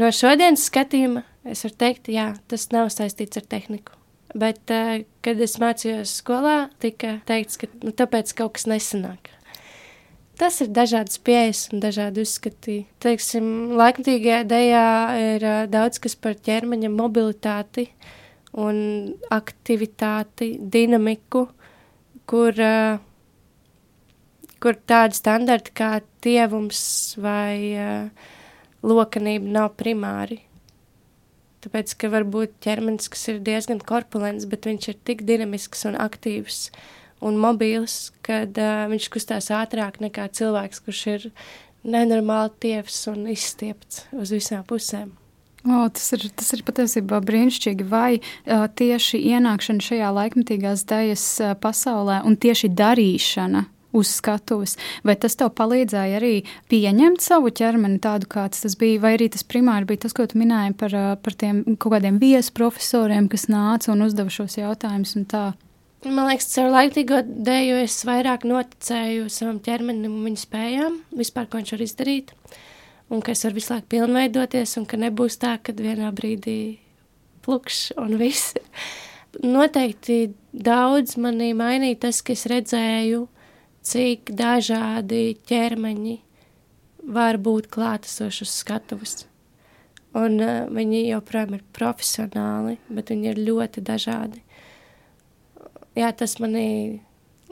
[0.00, 3.94] no šodienas skatījuma Es varu teikt, jā, tas nav saistīts ar tehniku.
[4.36, 9.30] Bet, uh, kad es mācījos skolā, tika teikts, ka nu, tāpēc kaut kas nesanāk.
[10.38, 12.76] Tas ir dažādas pieejas un dažādi uzskati.
[13.02, 14.88] Teiksim, laikmatīgajā dejā
[15.22, 17.88] ir uh, daudz kas par ķermeņa mobilitāti
[18.58, 18.78] un
[19.32, 21.46] aktivitāti, dinamiku,
[22.28, 23.00] kur, uh,
[24.60, 26.82] kur tādi standarti kā tievums
[27.22, 27.78] vai
[28.84, 30.42] lokanība nav primāri.
[31.64, 36.68] Tāpēc, ka varbūt ķermenis, kas ir diezgan korpulents, bet viņš ir tik dinamisks un aktīvs
[37.26, 41.24] un mobils, kad uh, viņš kustās ātrāk nekā cilvēks, kurš ir
[41.82, 45.10] nenormāli tievs un izstiepts uz visām pusēm.
[45.66, 47.88] O, tas, ir, tas ir patiesībā brīnišķīgi.
[47.90, 54.76] Vai uh, tieši ienākšana šajā laikmatīgās dēļas uh, pasaulē un tieši darīšana uz skatuves.
[55.06, 56.32] Vai tas tev palīdzēja arī
[56.70, 60.40] pieņemt savu ķermeni tādu, kāds tas bija, vai arī tas primāri bija tas, ko tu
[60.40, 65.46] minēji par, par tiem kaut kādiem viesprofesoriem, kas nāca un uzdeva šos jautājumus un tā?
[66.06, 71.58] Man liekas, caur laiktīgo dēļu es vairāk noticēju savam ķermenim un viņa spējām, vispār, ko
[71.58, 72.30] viņš var izdarīt,
[73.10, 76.60] un ka es varu visu laiku pilnveidoties, un ka nebūs tā, ka vienā brīdī
[77.42, 78.54] plukš un viss.
[79.42, 80.20] Noteikti
[80.52, 83.24] daudz manī mainīja tas, ka es redzēju,
[83.88, 86.18] cik dažādi ķermeņi
[87.08, 89.16] var būt klātesoši uz skatuves.
[90.18, 94.42] Un uh, viņi joprojām ir profesionāli, bet viņi ir ļoti dažādi.
[95.98, 97.00] Jā, tas manī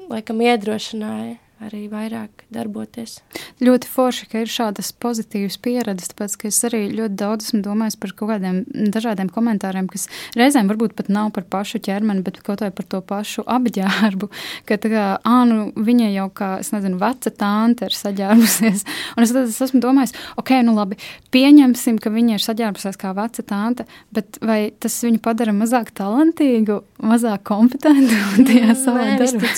[0.08, 3.18] laikam iedrošināja arī vairāk darboties.
[3.64, 7.96] Ļoti forši, ka ir šādas pozitīvas pieredzes, tāpēc ka es arī ļoti daudz esmu domājis
[8.02, 8.58] par kaut kādiem
[8.92, 13.00] dažādiem komentāriem, kas reizēm varbūt pat nav par pašu ķermeni, bet kaut vai par to
[13.00, 14.30] pašu apģērbu.
[14.68, 18.84] Ka tā kā, ā, nu, viņa jau kā, es nezinu, veca tante ir saģērbusies.
[19.16, 21.00] Un es tad es esmu domājis, ok, nu labi,
[21.34, 26.82] pieņemsim, ka viņa ir saģērbusies kā veca tante, bet vai tas viņu padara mazāk talantīgu,
[27.00, 29.54] mazāk kompetentu un tie savā darbā?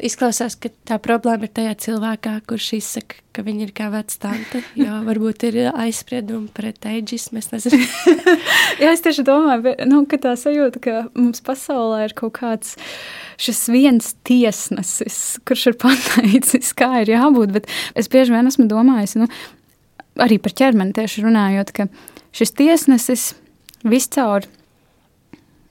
[0.00, 4.62] Izklausās, ka tā problēma ir tajā cilvēkā, kurš izsaka, ka viņa ir kā vecāte.
[4.78, 7.40] Jo varbūt ir aizspriedumi pret eģismu.
[7.42, 7.80] Es nezinu.
[8.82, 12.76] Jā, es tieši domāju, nu, ka tā sajūta, ka mums pasaulē ir kaut kāds
[13.42, 17.54] šis viens tiesnesis, kurš ir pateicis, kā ir jābūt.
[17.58, 19.28] Bet es bieži vien esmu domājis, nu,
[20.22, 21.88] arī par ķermeni tieši runājot, ka
[22.36, 23.30] šis tiesnesis
[23.82, 24.46] viscaur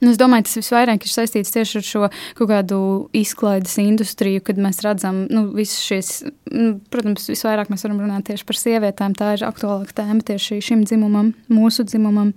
[0.01, 2.07] Nu, es domāju, tas visvairāk ir saistīts tieši ar šo
[2.39, 2.77] kaut kādu
[3.13, 6.09] izklaides industriju, kad mēs redzam, nu, visas šīs,
[6.49, 9.13] nu, protams, visvairāk mēs varam runāt tieši par sievietēm.
[9.19, 12.33] Tā ir aktuālāka tēma tieši šim dzimumam, mūsu dzimumam.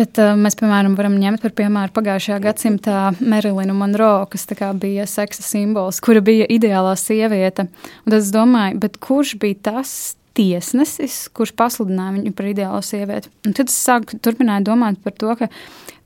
[0.00, 4.48] Bet uh, mēs, piemēram, varam ņemt par piemēru pagājušajā gadsimtā Merilinu Monroe, kas
[4.80, 7.68] bija seksa simbols, kura bija ideālā sieviete.
[8.06, 13.30] Un es domāju, kurš bija tas tiesnesis, kurš pasludināja viņu par ideālo sievieti?
[13.44, 15.50] Un tad es sāku turpināt domāt par to, ka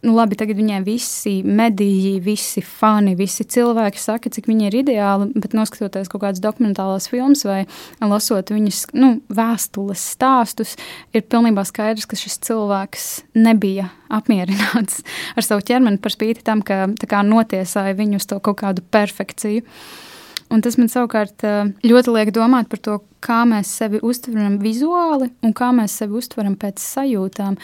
[0.04, 5.28] nu, labi, tagad viņai visi mediji, visi fani, visi cilvēki saka, cik viņa ir ideāla,
[5.32, 7.62] bet noskatoties kaut kādas dokumentālās filmas vai
[8.02, 10.76] lasot viņas nu, vēstules stāstus,
[11.16, 15.02] ir pilnībā skaidrs, ka šis cilvēks nebija apmierināts
[15.38, 19.64] ar savu ķermeni par spīti tam, ka notiesāja viņu uz to kaut kādu perfekciju.
[20.54, 25.32] Un tas man savukārt eh, ļoti liek domāt par to, kā mēs sevi uztveram vizuāli
[25.42, 27.58] un kā mēs sevi uztveram pēc sajūtām.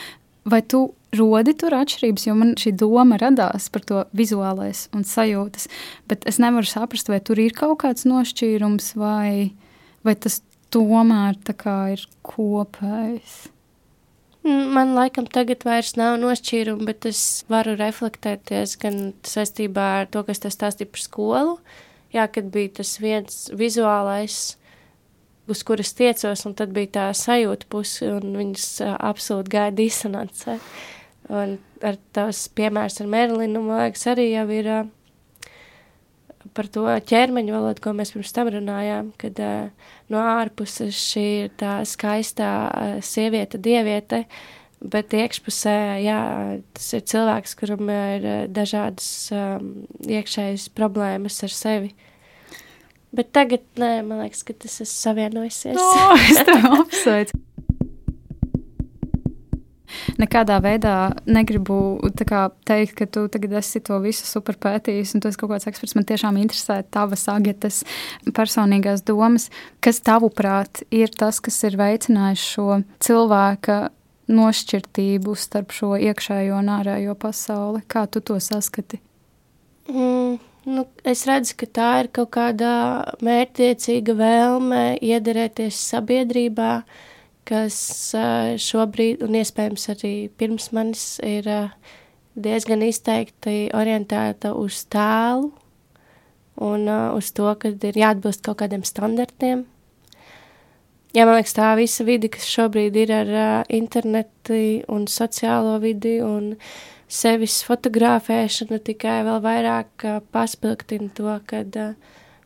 [0.50, 5.68] Vai tu rodi tur atšķirības, jo man šī doma radās par to vizuālais un sajūtas,
[6.10, 9.52] bet es nevaru saprast, vai tur ir kaut kāds nošķīrums, vai,
[10.06, 10.40] vai tas
[10.74, 11.38] tomēr
[11.92, 13.38] ir kopējs.
[14.46, 20.40] Man laikam tagad vairs nav nošķīruma, bet es varu reflektēties gan saistībā ar to, kas
[20.40, 21.56] tas stāstīja par skolu.
[22.14, 24.38] Jā, kad bija tas viens vizuālais,
[25.50, 28.68] uz kuras tiecos, un tad bija tā sajūta puse, un viņas
[28.98, 30.58] absolūti gāja disonancē.
[31.30, 34.88] Un ar tās piemērs ar Merlinu, man liekas, arī jau ir uh,
[36.56, 41.52] par to ķermeņa valodu, ko mēs pirms tam runājām, kad uh, no ārpuses šī ir
[41.60, 44.24] tā skaistā uh, sieviete, dieviete,
[44.80, 46.20] bet iekšpusē, jā,
[46.76, 49.74] tas ir cilvēks, kuram ir dažādas um,
[50.08, 51.92] iekšējas problēmas ar sevi.
[53.10, 55.76] Bet tagad, nē, man liekas, ka tas ir savienojusies.
[55.76, 57.40] No, es tev apsveicu
[60.20, 60.94] nekādā veidā
[61.28, 65.52] negribu kā, teikt, ka tu tagad esi to visu super pētījis un tu esi kaut
[65.54, 65.96] kāds eksperts.
[65.98, 67.82] Man tiešām interesē tavas agetas
[68.36, 69.48] personīgās domas.
[69.84, 73.80] Kas tavuprāt ir tas, kas ir veicinājis šo cilvēka
[74.30, 77.82] nošķirtību starp šo iekšējo un ārējo pasauli?
[77.90, 79.00] Kā tu to saskati?
[79.90, 80.38] Mm.
[80.68, 82.70] Nu, es redzu, ka tā ir kaut kāda
[83.24, 86.82] mērķtiecīga vēlme iederēties sabiedrībā,
[87.48, 87.78] kas
[88.60, 91.48] šobrīd, un iespējams arī pirms manis, ir
[92.36, 95.48] diezgan izteikti orientēta uz tēlu
[96.60, 99.64] un uz to, ka ir jāatbilst kaut kādiem standartiem.
[101.10, 103.32] Jā, man liekas, tā visa vide, kas šobrīd ir ar
[103.74, 104.60] internetu
[104.92, 106.52] un sociālo vidi un
[107.10, 111.80] sevis fotografēšanu, tikai vēl vairāk paspilgtina to, kad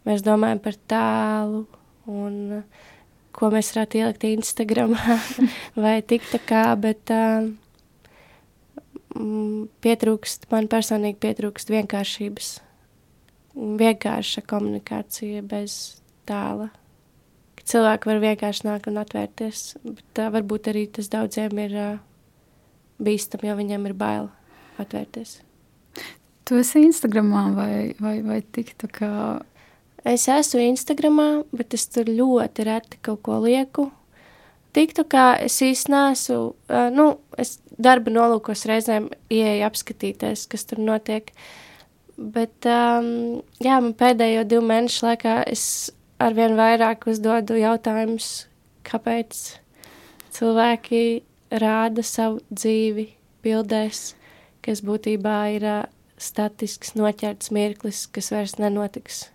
[0.08, 1.66] mēs domājam par tēlu
[2.08, 2.90] un uh,
[3.34, 4.94] ko mēs varētu ielikt Instagram
[5.84, 7.48] vai TikTokā, bet uh,
[9.84, 12.54] pietrūkst, man personīgi pietrūkst vienkāršības,
[13.82, 15.78] vienkārša komunikācija bez
[16.28, 16.70] tēla.
[17.64, 21.96] Cilvēki var vienkārši nākt un atvērties, bet uh, varbūt arī tas daudziem ir uh,
[23.00, 24.28] bīstam, jo viņiem ir bail
[24.82, 25.38] atvērties.
[26.44, 29.10] Tu esi Instagramā vai, vai, vai TikTokā?
[30.04, 33.88] es esmu Instagramā, bet es tur ļoti reti kaut ko lieku.
[34.74, 40.82] Tiktu kā es īsti nesu, uh, nu, es darba nolūkos reizēm ieeju apskatīties, kas tur
[40.82, 41.30] notiek.
[42.14, 45.64] Bet, um, jā, man pēdējo divu mēnešu laikā es
[46.24, 48.46] arvien vairāk uzdodu jautājumus,
[48.86, 49.40] kāpēc
[50.34, 51.02] cilvēki
[51.62, 53.08] rāda savu dzīvi
[53.44, 54.14] bildēs,
[54.64, 55.82] kas būtībā ir uh,
[56.20, 59.26] statisks, noķerts mirklis, kas vairs nenotiks.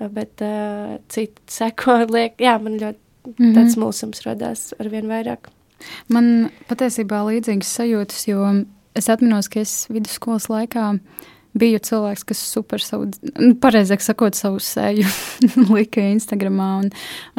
[0.00, 3.54] Bet uh, citi seko, liek, jā, man ļoti mm -hmm.
[3.58, 5.52] tāds mulsums radās arvien vairāk.
[6.08, 8.64] Man patiesībā līdzīgas sajūtas, jo
[8.96, 11.00] es atminos, ka es vidusskolas laikā uh,
[11.56, 15.06] biju cilvēks, kas super savu, nu, pareizāk sakot, savu seju
[15.76, 16.90] lika Instagramā un,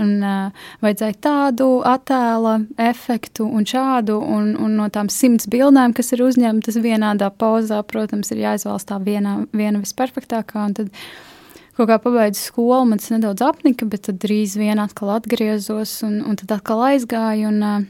[0.02, 2.58] un uh, vajadzēja tādu attēla
[2.90, 8.34] efektu un šādu, un, un no tām simts bildēm, kas ir uzņemtas vienādā pozā, protams,
[8.34, 10.94] ir jāizvēlas tā viena, viena visperfektākā, tad
[11.78, 16.20] kaut kā pabeidzu skolu, man tas nedaudz apnika, bet tad drīz vien atkal atgriezos un,
[16.26, 17.86] un tad atkal aizgāju, un uh,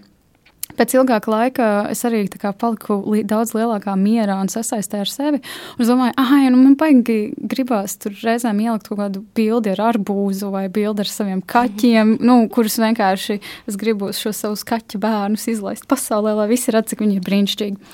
[0.76, 2.26] Pēc ilgāka laika es arī
[2.60, 5.40] paliku li daudz lielākā mierā un sasaistē ar sevi.
[5.80, 10.52] Es domāju, ah, nu man baigi gribās tur reizēm ielikt kaut kādu bildi ar arbūzu
[10.52, 15.88] vai bildi ar saviem kaķiem, nu, kurus vienkārši es gribu šos savus kaķu bērnus izlaist
[15.90, 17.94] pasaulē, lai visi redz, cik viņi ir brīnišķīgi.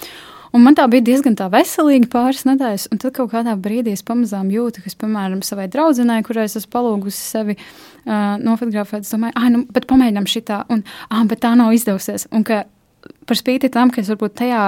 [0.53, 4.05] Un man tā bija diezgan tā veselīga pāris nedēļas, un tad kaut kādā brīdī es
[4.05, 9.15] pamazām jūtu, ka, es, piemēram, savai draudzenei, kurai es esmu palūgusi sevi uh, nofotografēt, es
[9.15, 12.27] domāju, ah, nu, bet pamēģinām šitā, un, ah, bet tā nav izdevusies.
[12.37, 14.61] Un par spīti tam, ka es varbūt tajā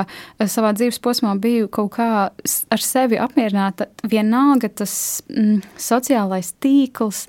[0.51, 4.95] savā dzīves posmā biju kaut kā ar sevi apmierināta, vienalga tas
[5.29, 7.25] mm, sociālais tīkls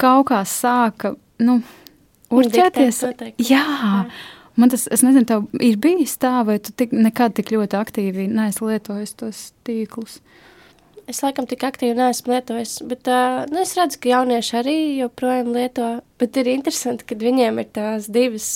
[0.00, 1.60] kaut kā sāka, nu,
[2.34, 3.04] urķēties.
[3.38, 3.62] Jā.
[3.62, 4.00] jā.
[4.56, 8.28] Man tas, es nezinu, tev ir bijis tā, vai tu tik, nekad tik ļoti aktīvi
[8.32, 10.20] neesi lietojis tos tīklus?
[11.06, 15.52] Es laikam tik aktīvi neesmu lietojis, bet uh, nu, es redzu, ka jaunieši arī joprojām
[15.54, 15.90] lieto.
[16.18, 18.48] Bet ir interesanti, ka viņiem ir tās divas,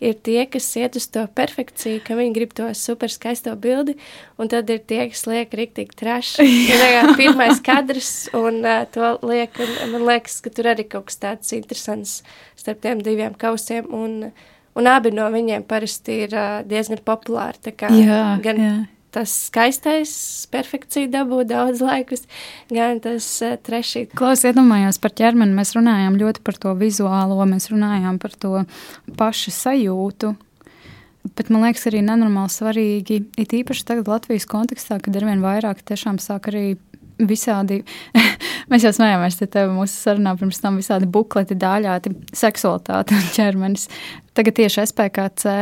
[0.00, 3.98] ir tie, kas iet uz to perfekciju, ka viņi grib to super skaisto bildi,
[4.40, 6.46] un tad ir tie, kas liek riktīgi traši.
[6.78, 11.20] Ir pirmais kadrs, un uh, to liek, un man liekas, ka tur arī kaut kas
[11.26, 12.22] tāds interesants
[12.56, 13.90] starp tiem diviem kausiem.
[13.92, 17.74] Un, uh, Un abi no viņiem parasti ir uh, diezgan populāri.
[17.98, 18.72] Jā, gan jā.
[19.14, 20.12] tas skaistais,
[20.52, 22.26] perfekcija dabū daudz laikus,
[22.70, 24.12] gan tas uh, trešais.
[24.18, 25.56] Klausies, iedomājos par ķermeni.
[25.58, 28.62] Mēs runājām ļoti par to vizuālo, mēs runājām par to
[29.18, 30.36] pašu sajūtu.
[31.36, 36.20] Bet man liekas, arī nenormāli svarīgi, it īpaši tagad Latvijas kontekstā, kad arvien vairāk tiešām
[36.22, 36.78] sāk arī
[37.18, 37.82] visādi,
[38.70, 43.88] mēs jau smējāmies te tev mūsu sarunā pirms tam visādi bukleti dāļāti seksualitāte un ķermenis.
[44.38, 45.54] Tagad tieši SPKC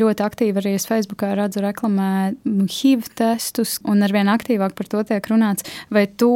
[0.00, 2.12] ļoti aktīvi arī es Facebookā redzu reklamē
[2.46, 5.66] HIV testus un arvien aktīvāk par to tiek runāts.
[5.92, 6.30] Vai tu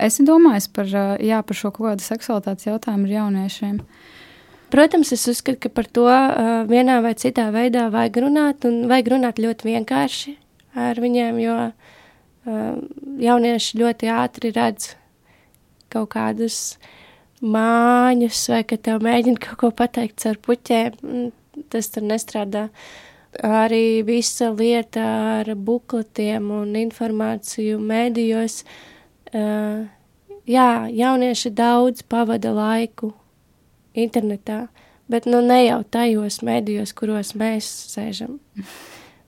[0.00, 0.88] esi domājis par,
[1.20, 3.84] jā, par šo kaut kādu seksualitātes jautājumu ar jauniešiem?
[4.70, 9.08] Protams, es uzskatu, ka par to uh, vienā vai citā veidā vajag runāt, un vajag
[9.16, 10.36] runāt ļoti vienkārši
[10.78, 11.89] ar viņiem, jo uh,
[12.46, 14.94] jaunieši ļoti ātri redz
[15.90, 16.78] kaut kādus
[17.40, 21.30] māņus, vai ka tev mēģina kaut ko pateikt ar puķēm, mm,
[21.72, 22.68] tas tur nestrādā.
[23.46, 25.04] Arī visa lieta
[25.40, 28.64] ar bukletiem un informāciju mēdījos.
[30.50, 33.12] Jā, jaunieši daudz pavada laiku
[33.94, 34.64] internetā,
[35.06, 38.40] bet nu ne jau tajos mēdījos, kuros mēs sēžam.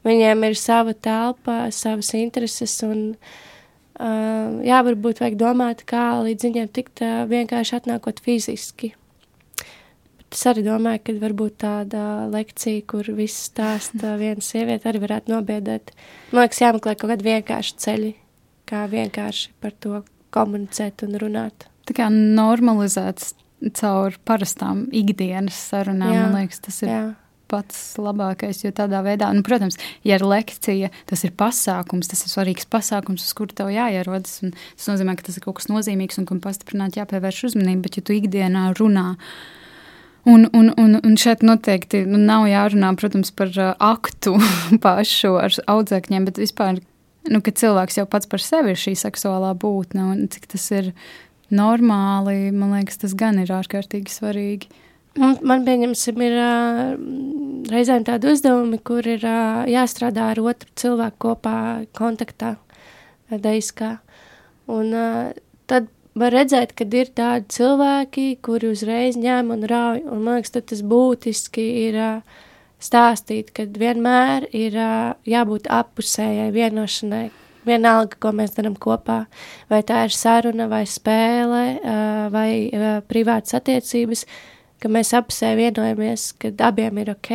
[0.02, 6.72] Viņiem ir sava telpa, savas intereses, un uh, jā, varbūt vajag domāt, kā līdz viņiem
[6.74, 8.92] tikt uh, vienkārši atnākot fiziski.
[10.18, 15.36] Bet es arī domāju, ka varbūt tāda lekcija, kur viss stāsta viena sieviete, arī varētu
[15.36, 15.94] nobiedēt.
[16.32, 18.12] Man liekas, jāmeklē kaut kādi vienkārši ceļi,
[18.66, 20.02] kā vienkārši par to
[20.34, 21.68] komunicēt un runāt.
[21.86, 23.36] Tā kā normalizēts
[23.78, 27.02] caur parastām ikdienas sarunām, jā, man liekas, tas ir jā
[27.52, 28.64] pats labākais.
[28.64, 33.24] Jo tādā veidā, nu, protams, ja ir lekcija, tas ir pasākums, tas ir svarīgs pasākums,
[33.28, 34.40] uz kuru tev jāierodas.
[34.42, 37.86] Tas nozīmē, ka tas ir kaut kas nozīmīgs un kam pastiprināt jāpievērš uzmanība.
[37.86, 39.12] Bet, ja tu ikdienā runā,
[40.22, 44.36] Un, un, un, un šeit noteikti nu, nav jārunā protams, par uh, aktu
[44.84, 46.78] pašu ar audzēkņiem, bet vispār,
[47.26, 50.92] nu, ka cilvēks jau pats par sevi ir šī seksuālā būtne un cik tas ir
[51.50, 54.70] normāli, man liekas, tas gan ir ārkārtīgi svarīgi.
[55.12, 56.92] Man, man pieņemsim, ir uh,
[57.68, 61.56] reizēm tādi uzdevumi, kur ir uh, jāstrādā ar otru cilvēku kopā
[61.96, 62.54] kontaktā,
[63.28, 63.98] deiskā.
[64.72, 65.34] Un uh,
[65.68, 70.54] tad var redzēt, ka ir tādi cilvēki, kuri uzreiz ņem un rauj, un man liekas,
[70.56, 72.40] tas būtiski ir uh,
[72.80, 77.26] stāstīt, ka vienmēr ir uh, jābūt appusējai vienošanai,
[77.68, 79.26] vienalga, ko mēs darām kopā,
[79.68, 81.60] vai tā ir saruna, vai spēle,
[82.34, 82.48] vai
[83.06, 84.24] privātas attiecības,
[84.82, 87.32] ka mēs apsē vienojamies, ka abiem ir ok.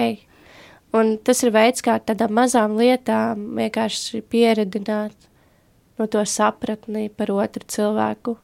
[0.98, 5.28] Un tas ir veids, kā tādām mazām lietām vienkārši pieredināt
[5.98, 8.38] no to sapratni par otru cilvēku.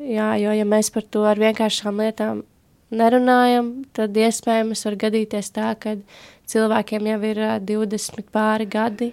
[0.00, 2.44] Jā, jo ja mēs par to ar vienkāršām lietām
[2.92, 5.96] nerunājam, tad iespējams var gadīties tā, ka
[6.48, 9.12] cilvēkiem jau ir 20 pāri gadi,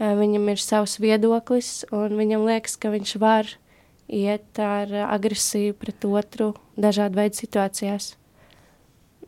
[0.00, 3.52] viņam ir savs viedoklis, un viņam liekas, ka viņš var
[4.08, 8.14] iet ar agresiju pret otru dažādu veidu situācijās.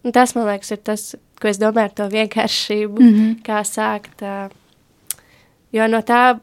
[0.07, 1.05] Un tas, man liekas, ir tas,
[1.43, 3.31] ko es domāju ar to vienkāršību, mm -hmm.
[3.47, 4.23] kā sākt.
[5.75, 6.39] Jo no, tā,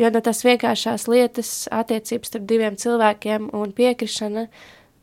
[0.00, 4.46] jo no tās vienkāršās lietas, attiecības starp diviem cilvēkiem un piekrišana,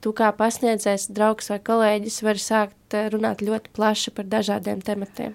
[0.02, 5.34] tu kā pasniedzējs, draugs vai kolēģis vari sākt runāt ļoti plaši par dažādiem tematiem.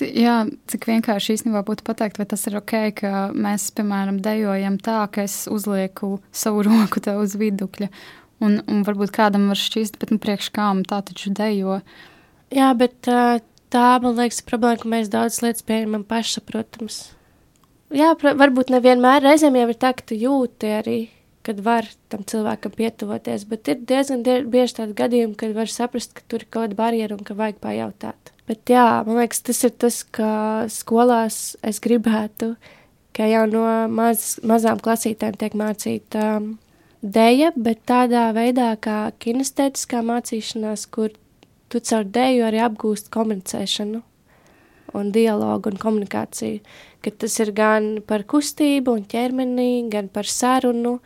[0.00, 5.06] Jā, cik vienkārši īstenībā būtu pateikt, vai tas ir ok, ka mēs, piemēram, dejojam tā,
[5.12, 7.88] ka es uzlieku savu roku tev uz vidukļa,
[8.42, 11.80] un, un varbūt kādam var šķist, bet nu priekš kām tā taču dejo.
[12.52, 17.00] Jā, bet tā, man liekas, problēma, ka mēs daudz lietas pieņemam pašsaprotams.
[17.92, 20.98] Jā, varbūt nevienmēr reizēm jau ir tā, ka tu jūti arī,
[21.44, 26.14] kad var tam cilvēkam pietuvoties, bet ir diezgan die, bieži tādi gadījumi, kad var saprast,
[26.16, 28.32] ka tur ir kaut kāda barjera un ka vajag pajautāt.
[28.48, 30.30] Bet jā, man liekas, tas ir tas, ka
[30.72, 32.54] skolās es gribētu,
[33.16, 36.54] ka jau no maz, mazām klasītēm tiek mācīta um,
[37.02, 41.12] deja, bet tādā veidā kā kinestētiskā mācīšanās, kur
[41.68, 44.02] tu caur dēju arī apgūst komunicēšanu
[44.92, 46.60] un dialogu un komunikāciju,
[47.02, 50.98] ka tas ir gan par kustību un ķermenī, gan par sarunu.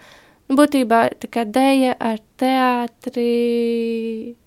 [0.47, 3.31] Nu, būtībā tā kā dēja ar teātri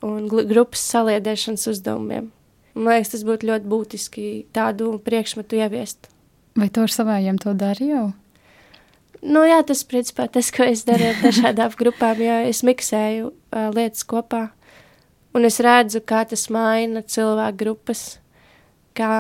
[0.05, 2.29] un grupas saliedēšanas uzdevumiem.
[2.77, 6.07] Man liekas, tas būtu ļoti būtiski tādu priekšmetu ieviest.
[6.59, 8.05] Vai tu ar savējiem to dari jau?
[9.19, 13.67] Nu, jā, tas principā tas, ko es daru ar dažādām grupām, jo es miksēju uh,
[13.75, 14.47] lietas kopā.
[15.35, 18.03] Un es redzu, kā tas maina cilvēku grupas,
[18.97, 19.11] kā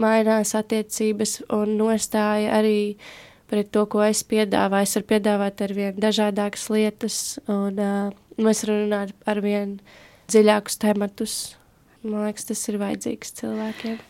[0.00, 2.96] mainās attiecības un nostāja arī
[3.52, 4.88] pret to, ko es piedāvāju.
[4.88, 7.18] Es varu piedāvāt ar vien dažādākas lietas,
[7.52, 8.08] un uh,
[8.40, 9.76] mēs varam runāt ar vien
[10.32, 11.36] dziļākus tematus.
[12.02, 14.00] Man liekas, tas ir vajadzīgs cilvēkiem.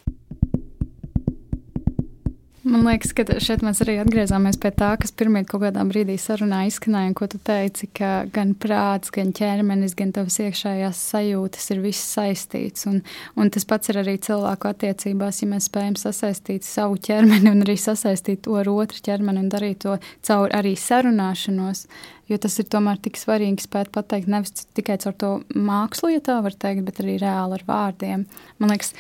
[2.63, 6.61] Man liekas, ka šeit mēs arī atgriezāmies pie tā, kas pirmie kaut kādā brīdī sarunā
[6.69, 11.83] izskanēja, un ko tu teici, ka gan prāts, gan ķermenis, gan tavas iekšējās sajūtas ir
[11.83, 12.87] viss saistīts.
[12.87, 13.01] Un,
[13.35, 17.75] un tas pats ir arī cilvēku attiecībās, ja mēs spējam sasaistīt savu ķermeni un arī
[17.83, 21.89] sasaistīt to ar otru ķermeni un darīt to caur arī sarunāšanos.
[22.31, 26.39] Jo tas ir tomēr tik svarīgi spēt pateikt nevis tikai caur to mākslu, ja tā
[26.47, 28.23] var teikt, bet arī reāli ar vārdiem.
[28.63, 28.95] Man liekas,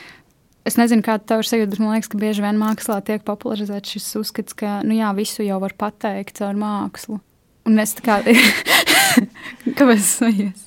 [0.69, 3.97] Es nezinu, kāda tev ir sajūta, bet man liekas, ka bieži vien mākslā tiek popularizēts
[3.97, 7.19] šis uzskats, ka nu jā, visu jau var pateikt caur mākslu.
[7.67, 8.21] Un es tā kā.
[9.79, 10.65] Kāpēc tas noies?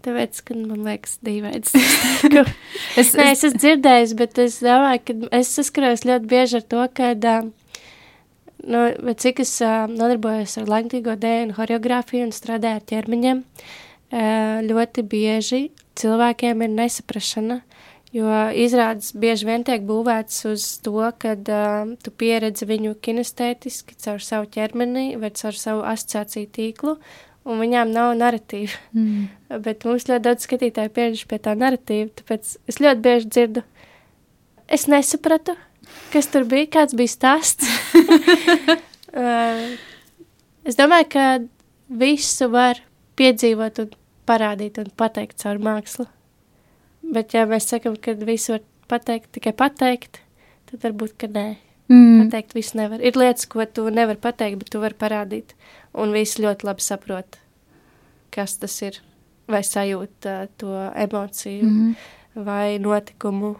[0.00, 1.74] Tāpēc, ka man liekas, dīvains.
[3.00, 6.86] es, Nē, es esmu dzirdējis, bet es domāju, ka es saskaros ļoti bieži ar to,
[6.96, 7.10] ka,
[8.64, 8.86] nu,
[9.20, 9.52] cik es
[9.92, 13.44] nodarbojos ar laikmatīgo dēļu un horeogrāfiju un strādāju ar ķermeņiem,
[14.10, 15.68] ļoti bieži
[16.00, 17.60] cilvēkiem ir nesaprašana,
[18.14, 18.26] jo
[18.58, 24.48] izrādes bieži vien tiek būvētas uz to, ka uh, tu pieredzi viņu kinestētiski caur savu
[24.50, 26.96] ķermeni vai caur savu asociāciju tīklu,
[27.46, 28.80] un viņām nav narratīva.
[28.96, 29.28] Mm.
[29.66, 33.64] Bet mums ļoti daudz skatītāju pieraduši pie tā narratīva, tāpēc es ļoti bieži dzirdu,
[34.70, 35.56] es nesapratu,
[36.14, 37.70] kas tur bija, kāds bija stāsts.
[39.14, 39.64] uh,
[40.68, 41.30] es domāju, ka
[42.00, 42.82] visu var
[43.20, 43.96] piedzīvot un
[44.30, 46.06] parādīt un pateikt caur mākslu.
[47.14, 50.20] Bet, ja mēs sakam, ka visu var pateikt, tikai pateikt,
[50.70, 51.46] tad varbūt, ka nē.
[51.90, 52.26] Mm.
[52.26, 53.02] Pateikt visu nevar.
[53.02, 55.56] Ir lietas, ko tu nevar pateikt, bet tu vari parādīt.
[55.98, 57.40] Un visi ļoti labi saprot,
[58.34, 59.00] kas tas ir.
[59.50, 62.44] Vai sajūt uh, to emociju mm -hmm.
[62.46, 63.56] vai notikumu.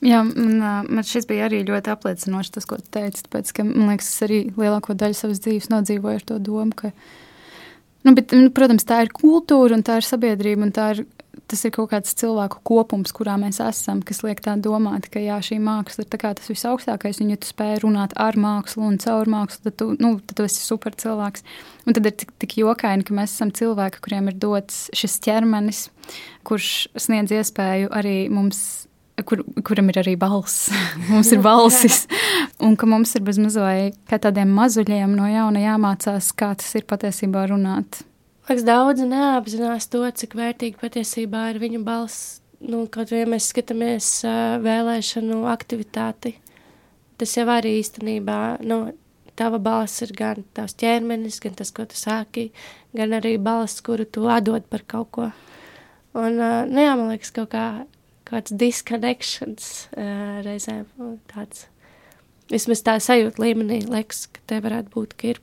[0.00, 3.22] Jā, man, man šis bija arī ļoti apliecinoši tas, ko tu teici.
[3.28, 6.88] Tāpēc, ka, man liekas, es arī lielāko daļu savas dzīves nodzīvoju ar to domu, ka,
[6.88, 7.29] uh,
[8.02, 10.70] Nu, bet, nu, protams, tā ir kultūra un tā ir sabiedrība.
[10.72, 11.02] Tā ir,
[11.50, 15.36] tas ir kaut kāds cilvēku kopums, kurā mēs esam, kas liek tā domāt, ka jā,
[15.44, 17.20] šī māksla ir tas visaugstākais.
[17.20, 20.48] Un, ja tu spēj runāt ar mākslu un caur mākslu, tad tu, nu, tad tu
[20.48, 21.44] esi super cilvēks.
[21.84, 25.88] Un tad ir tik, tik jokaini, ka mēs esam cilvēki, kuriem ir dots šis ķermenis,
[26.48, 28.88] kurš sniedz iespēju arī mums
[29.26, 30.70] kur, kuram ir arī balss,
[31.10, 32.04] mums ir balsis,
[32.62, 37.46] un ka mums ir bezmazliet kā tādiem mazuļiem no jauna jāmācās, kā tas ir patiesībā
[37.50, 38.02] runāt.
[38.48, 42.38] Liekas, daudzi neapzinās to, cik vērtīgi patiesībā ir viņu balss.
[42.60, 46.34] Nu, kaut vai mēs skatāmies uh, vēlēšanu aktivitāti
[47.20, 48.80] tas jau arī īstenībā, nu,
[49.38, 52.48] tava balss ir gan tavs ķermenis, gan tas, ko tu sāki,
[52.96, 55.30] gan arī balss, kuru tu atdod par kaut ko.
[56.16, 57.64] Un, uh, nu jā, man liekas, kaut kā
[58.30, 60.86] kāds disconnections uh, reizēm
[61.30, 61.66] tāds.
[62.50, 65.42] Vismaz tā sajūta līmenī, liekas, ka te varētu būt, ka ir.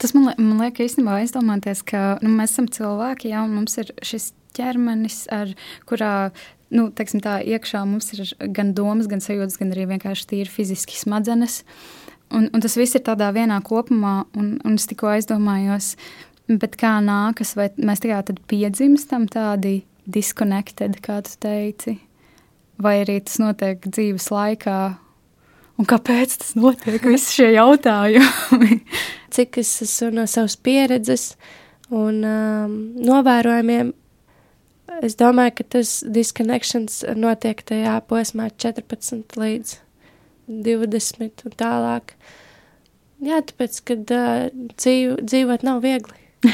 [0.00, 3.92] Tas man, man liek īstenībā aizdomāties, ka nu, mēs esam cilvēki, jā, un mums ir
[4.06, 5.52] šis ķermenis, ar
[5.88, 6.30] kurā
[6.74, 10.98] nu, teiksim, tā, iekšā mums ir gan domas, gan sajūtas, gan arī vienkārši tīri fiziski
[10.98, 11.62] smadzenes.
[12.34, 15.94] Un, un tas viss ir tādā vienā kopumā, un, un es tikko aizdomājos,
[16.80, 21.98] kā nākas, vai mēs tikai piedzimstam tādi disconnected, kā tu teici,
[22.82, 24.78] vai arī tas notiek dzīves laikā,
[25.78, 28.82] un kāpēc tas notiek, visi šie jautājumi?
[29.34, 31.32] Cik es esmu no savas pieredzes
[31.92, 33.92] un um, novērojumiem,
[35.04, 39.74] Es domāju, ka tas disconnections notiek tajā posmā 14 līdz
[40.48, 42.14] 20 un tālāk.
[43.22, 44.48] Jā, tāpēc, kad uh,
[44.78, 46.18] dzīv, dzīvot nav viegli.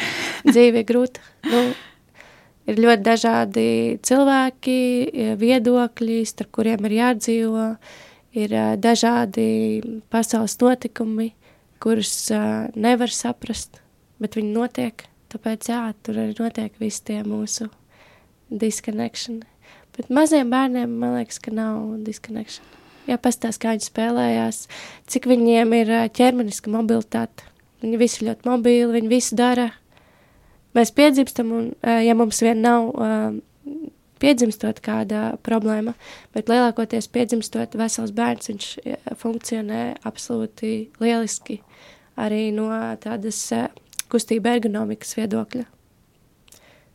[0.53, 1.23] Dzīve ir grūta.
[1.49, 1.61] Nu,
[2.71, 3.69] ir ļoti dažādi
[4.05, 4.79] cilvēki,
[5.41, 7.69] viedokļi, starp kuriem ir jādzīvo.
[8.35, 9.47] Ir uh, dažādi
[10.11, 11.29] pasaules notikumi,
[11.83, 13.79] kurus uh, nevar saprast,
[14.19, 15.05] bet viņi notiek.
[15.31, 17.69] Tāpēc, jā, tur arī notiek visi tie mūsu
[18.51, 19.43] disconnection.
[19.95, 22.67] Bet maziem bērniem man liekas, ka nav disconnection.
[23.07, 24.65] Jā, pastāst, kā viņi spēlējās,
[25.13, 27.47] cik viņiem ir ķermeniska mobilitāte.
[27.85, 29.69] Viņi visi ļoti mobili, viņi visu dara.
[30.75, 31.67] Mēs piedzimstam, un
[32.03, 32.89] ja mums vien nav
[34.23, 35.95] piedzimstot kāda problēma,
[36.35, 38.71] bet lielākoties piedzimstot vesels bērns, viņš
[39.21, 41.61] funkcionē absolūti lieliski
[42.19, 42.71] arī no
[43.03, 43.41] tādas
[44.11, 45.67] kustība ergonomikas viedokļa.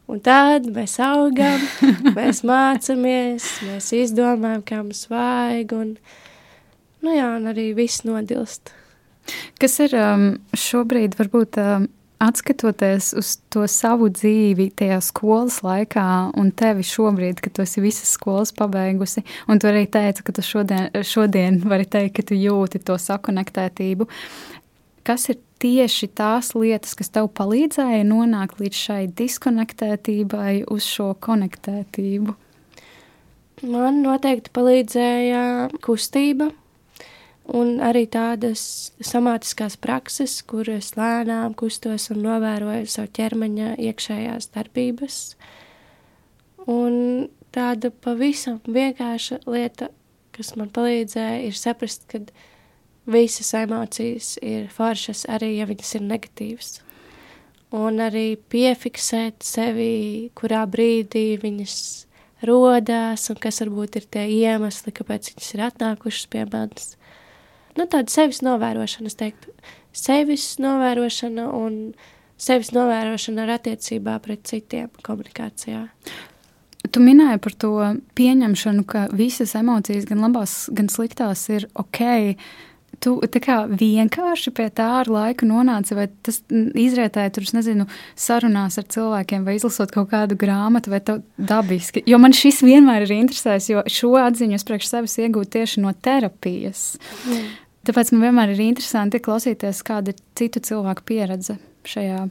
[0.09, 1.61] Un tad mēs augam,
[2.17, 5.91] mēs mācāmies, mēs izdomājam, kā mums vajag, un,
[7.05, 8.73] nu jā, un arī viss nodilst.
[9.61, 11.86] Kas ir um, šobrīd, varbūt um,
[12.20, 16.05] atskatoties uz to savu dzīvi tajā skolas laikā,
[16.39, 20.43] un tevi šobrīd, kad tu esi visas skolas pabeigusi, un tu arī teici, ka tu
[20.45, 24.09] šodien, šodien vari teikt, ka tu jūti to sakonektētību.
[25.07, 32.36] Kas ir tieši tās lietas, kas tev palīdzēja nonākt līdz šai diskonektētībai, uz šo konektētību?
[33.67, 35.43] Man noteikti palīdzēja
[35.84, 36.51] kustība
[37.55, 38.61] un arī tādas
[39.01, 45.19] somātiskās prakses, kur es lēnām kustos un novēroju savu ķermeņa iekšējās darbības.
[46.69, 49.89] Un tāda pavisam vienkārša lieta,
[50.35, 52.21] kas man palīdzēja, ir saprast, ka
[53.09, 56.75] visas emocijas ir foršas, arī ja viņas ir negatīvas.
[57.75, 61.75] Un arī piefiksēt sevi, kurā brīdī viņas
[62.45, 66.95] rodās, un kas varbūt ir tie iemesli, kāpēc viņas ir atnākušas pie manis.
[67.80, 69.53] Nu, tāda sevis novērošana, es teiktu,
[69.95, 71.77] sevis novērošana un
[72.39, 75.86] sevis novērošana ar attiecībā pret citiem komunikācijā.
[76.89, 77.73] Tu minēji par to
[78.17, 82.01] pieņemšanu, ka visas emocijas, gan labās, gan sliktās, ir ok.
[82.99, 83.13] Tu
[83.45, 87.86] kā vienkārši pie tā ar laiku nonāci, vai tas izrietēja tur, nezinu,
[88.19, 90.99] sarunās ar cilvēkiem, vai izlasot kaut kādu grāmatu, vai
[91.38, 92.03] dabiski.
[92.09, 95.93] Jo man šis vienmēr ir interesējis, jo šo atziņu es priekš sevis iegūtu tieši no
[95.95, 96.97] terapijas.
[97.23, 97.47] Mm.
[97.88, 101.55] Tāpēc man vienmēr ir interesanti klausīties, kāda ir citu cilvēku pieredze
[101.88, 102.25] šajā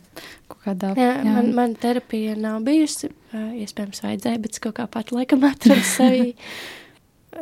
[0.65, 1.31] kādā jā, jā.
[1.33, 6.35] Man, man terapija nav bijusi, iespējams, vajadzēja, bet es kaut kā pat laikam atradu sevi.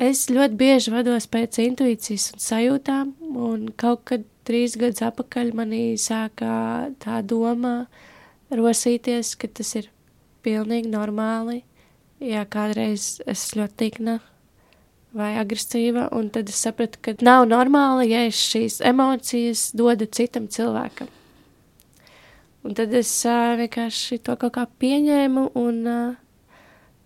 [0.02, 5.94] Es ļoti bieži vados pēc intuīcijas un sajūtām, un kaut kad trīs gadus atpakaļ manī
[5.96, 7.86] sākā tā doma
[8.50, 9.86] rosīties, ka tas ir
[10.44, 11.62] pilnīgi normāli,
[12.20, 14.18] ja kādreiz es ļoti tikna
[15.16, 20.48] vai agresīva, un tad es sapratu, ka nav normāli, ja es šīs emocijas dodu citam
[20.52, 21.08] cilvēkam.
[22.66, 26.16] Un tad es uh, vienkārši to kaut kā pieņēmu un uh,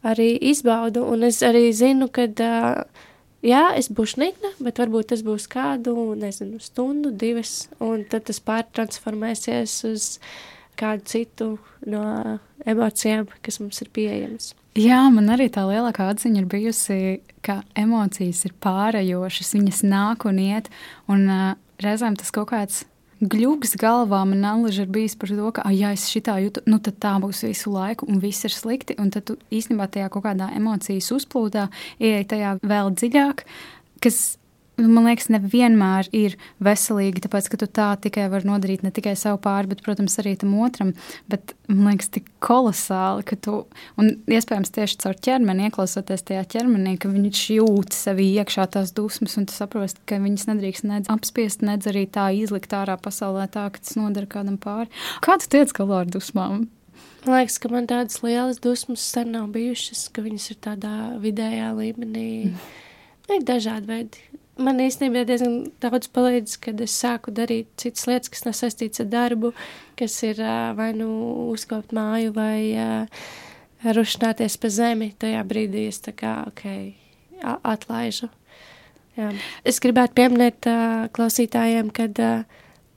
[0.06, 3.08] arī izbaudu, un es arī zinu, ka, uh,
[3.44, 8.40] jā, es būšu nikna, bet varbūt tas būs kādu, nezinu, stundu, divas, un tad tas
[8.46, 10.08] pārtransformēsies uz
[10.80, 11.50] kādu citu
[11.84, 14.54] no emocijām, kas mums ir pieejamas.
[14.78, 16.98] Jā, man arī tā lielākā atziņa ir bijusi,
[17.42, 20.70] ka emocijas ir pārējošas, viņas nāk un iet,
[21.10, 21.48] un uh,
[21.82, 22.84] reizēm tas kaut kāds
[23.20, 26.96] gļugs galvā man nalaži ir bijis par to, ka, ja es šitā jūtu, nu tad
[27.02, 28.96] tā būs visu laiku, un viss ir slikti.
[29.00, 31.68] Un tad tu īstenībā tajā kaut kādā emocijas uzplūdā
[32.00, 33.44] ieej tajā vēl dziļāk,
[34.00, 34.39] kas
[34.88, 39.40] man liekas, nevienmēr ir veselīgi, tāpēc, ka tu tā tikai vari nodarīt ne tikai sev
[39.44, 40.92] pāri, bet, protams, arī tam otram.
[41.30, 43.60] Bet man liekas, tik kolosāli, ka tu,
[44.00, 49.36] un iespējams tieši caur ķermeni, ieklausoties tajā ķermenī, ka viņš jūt sevi iekšā tās dusmas,
[49.40, 53.68] un tu saprosti, ka viņas nedrīkst nedz apspiest, nedz arī tā izlikt ārā pasaulē tā,
[53.74, 54.90] ka tas nodara kādam pāri.
[55.24, 56.68] Kā tu tiec galā ar dusmām?
[57.26, 61.68] Man liekas, ka man tādas lielas dusmas sen nav bijušas, ka viņas ir tādā vidējā
[61.76, 62.28] līmenī.
[62.48, 62.70] Mm.
[63.30, 68.46] Ir dažādi veidi man īstenībā diezgan daudz palīdz, kad es sāku darīt citas lietas, kas
[68.46, 69.52] nav saistītas ar darbu,
[69.98, 70.40] kas ir
[70.78, 71.10] vai nu
[71.50, 73.06] uzkopt māju vai
[73.84, 75.12] rušināties pa zemi.
[75.20, 76.66] Tajā brīdī es tā kā, ok,
[77.44, 78.30] atlaižu.
[79.18, 79.30] Jā.
[79.66, 82.44] Es gribētu pieminēt uh, klausītājiem, kad, uh,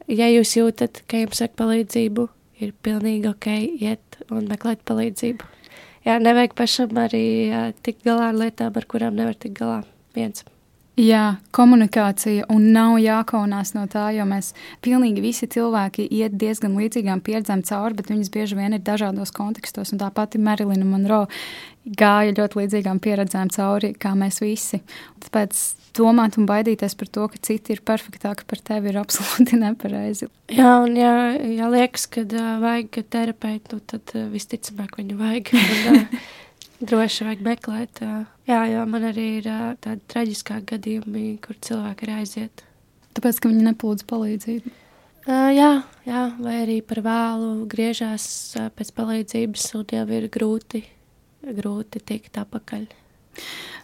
[0.08, 2.28] ja jūs jūtat, ka jums vajag palīdzību,
[2.64, 3.50] ir pilnīgi ok
[3.82, 5.50] iet un meklēt palīdzību.
[6.04, 9.82] Jā, nevajag pašam arī uh, tikt galā ar lietām, ar kurām nevar tikt galā
[10.16, 10.46] viens.
[10.94, 14.52] Jā, komunikācija un nav jākaunās no tā, jo mēs
[14.86, 19.90] pilnīgi visi cilvēki iet diezgan līdzīgām pieredzēm cauri, bet viņas bieži vien ir dažādos kontekstos.
[19.90, 21.26] Un tā pati Marilina Monroe
[21.98, 24.84] gāja ļoti līdzīgām pieredzēm cauri, kā mēs visi.
[25.26, 25.64] Tāpēc
[25.98, 30.30] domāt un baidīties par to, ka citi ir perfektāki par tevi, ir absolūti nepareizi.
[30.54, 35.56] Jā, un ja, ja liekas, ka uh, vajag terapeitu, tad uh, visticamāk viņu vajag.
[35.58, 36.32] Un, uh,
[36.84, 38.04] droši vajag meklēt.
[38.50, 39.50] Jā, jo man arī ir
[39.84, 42.64] tādi traģiskā gadījumi, kur cilvēki ir aiziet.
[43.14, 44.74] Tāpēc, ka viņi nepalūdz palīdzību.
[45.24, 45.70] Uh, jā,
[46.04, 48.26] jā, vai arī par vēlu griežās
[48.76, 50.82] pēc palīdzības, un jau ir grūti,
[51.48, 52.90] grūti tikt atpakaļ.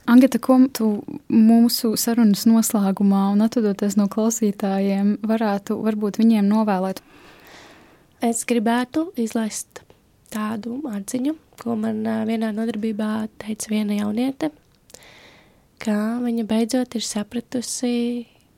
[0.10, 0.89] Angita, ko tu
[1.32, 7.00] mūsu sarunas noslēgumā un atvadoties no klausītājiem varētu varbūt viņiem novēlēt?
[8.26, 9.84] Es gribētu izlaist
[10.34, 14.51] tādu atziņu, ko man vienā nodarbībā teica viena jauniete,
[15.82, 17.93] ka viņa beidzot ir sapratusi,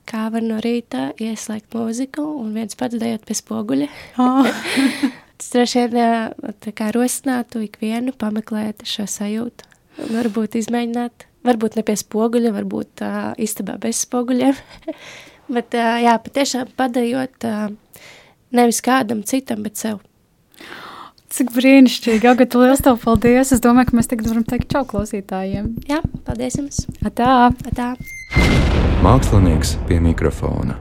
[0.10, 3.90] kā var no rīta ieslēgt mūziku un viens pats dejot pie spoguļa.
[4.22, 4.48] Oh.
[5.42, 9.66] Tas droši vien rosinātu ikvienu pameklēt šo sajūtu.
[10.12, 14.60] Varbūt izmēģināt, varbūt ne pie spoguļa, varbūt uh, istabā bez spoguļiem.
[15.56, 17.66] bet uh, jā, patiešām padējot uh,
[18.54, 20.04] nevis kādam citam, bet sev.
[21.32, 23.54] Cik brīnišķīgi, Agata, liels tev paldies.
[23.56, 25.72] Es domāju, ka mēs tagad varam teikt čau klausītājiem.
[25.88, 26.84] Jā, paldies jums.
[27.08, 27.54] Atā.
[27.72, 27.94] Atā.
[29.06, 30.76] Mākslinieks pie mikrofona.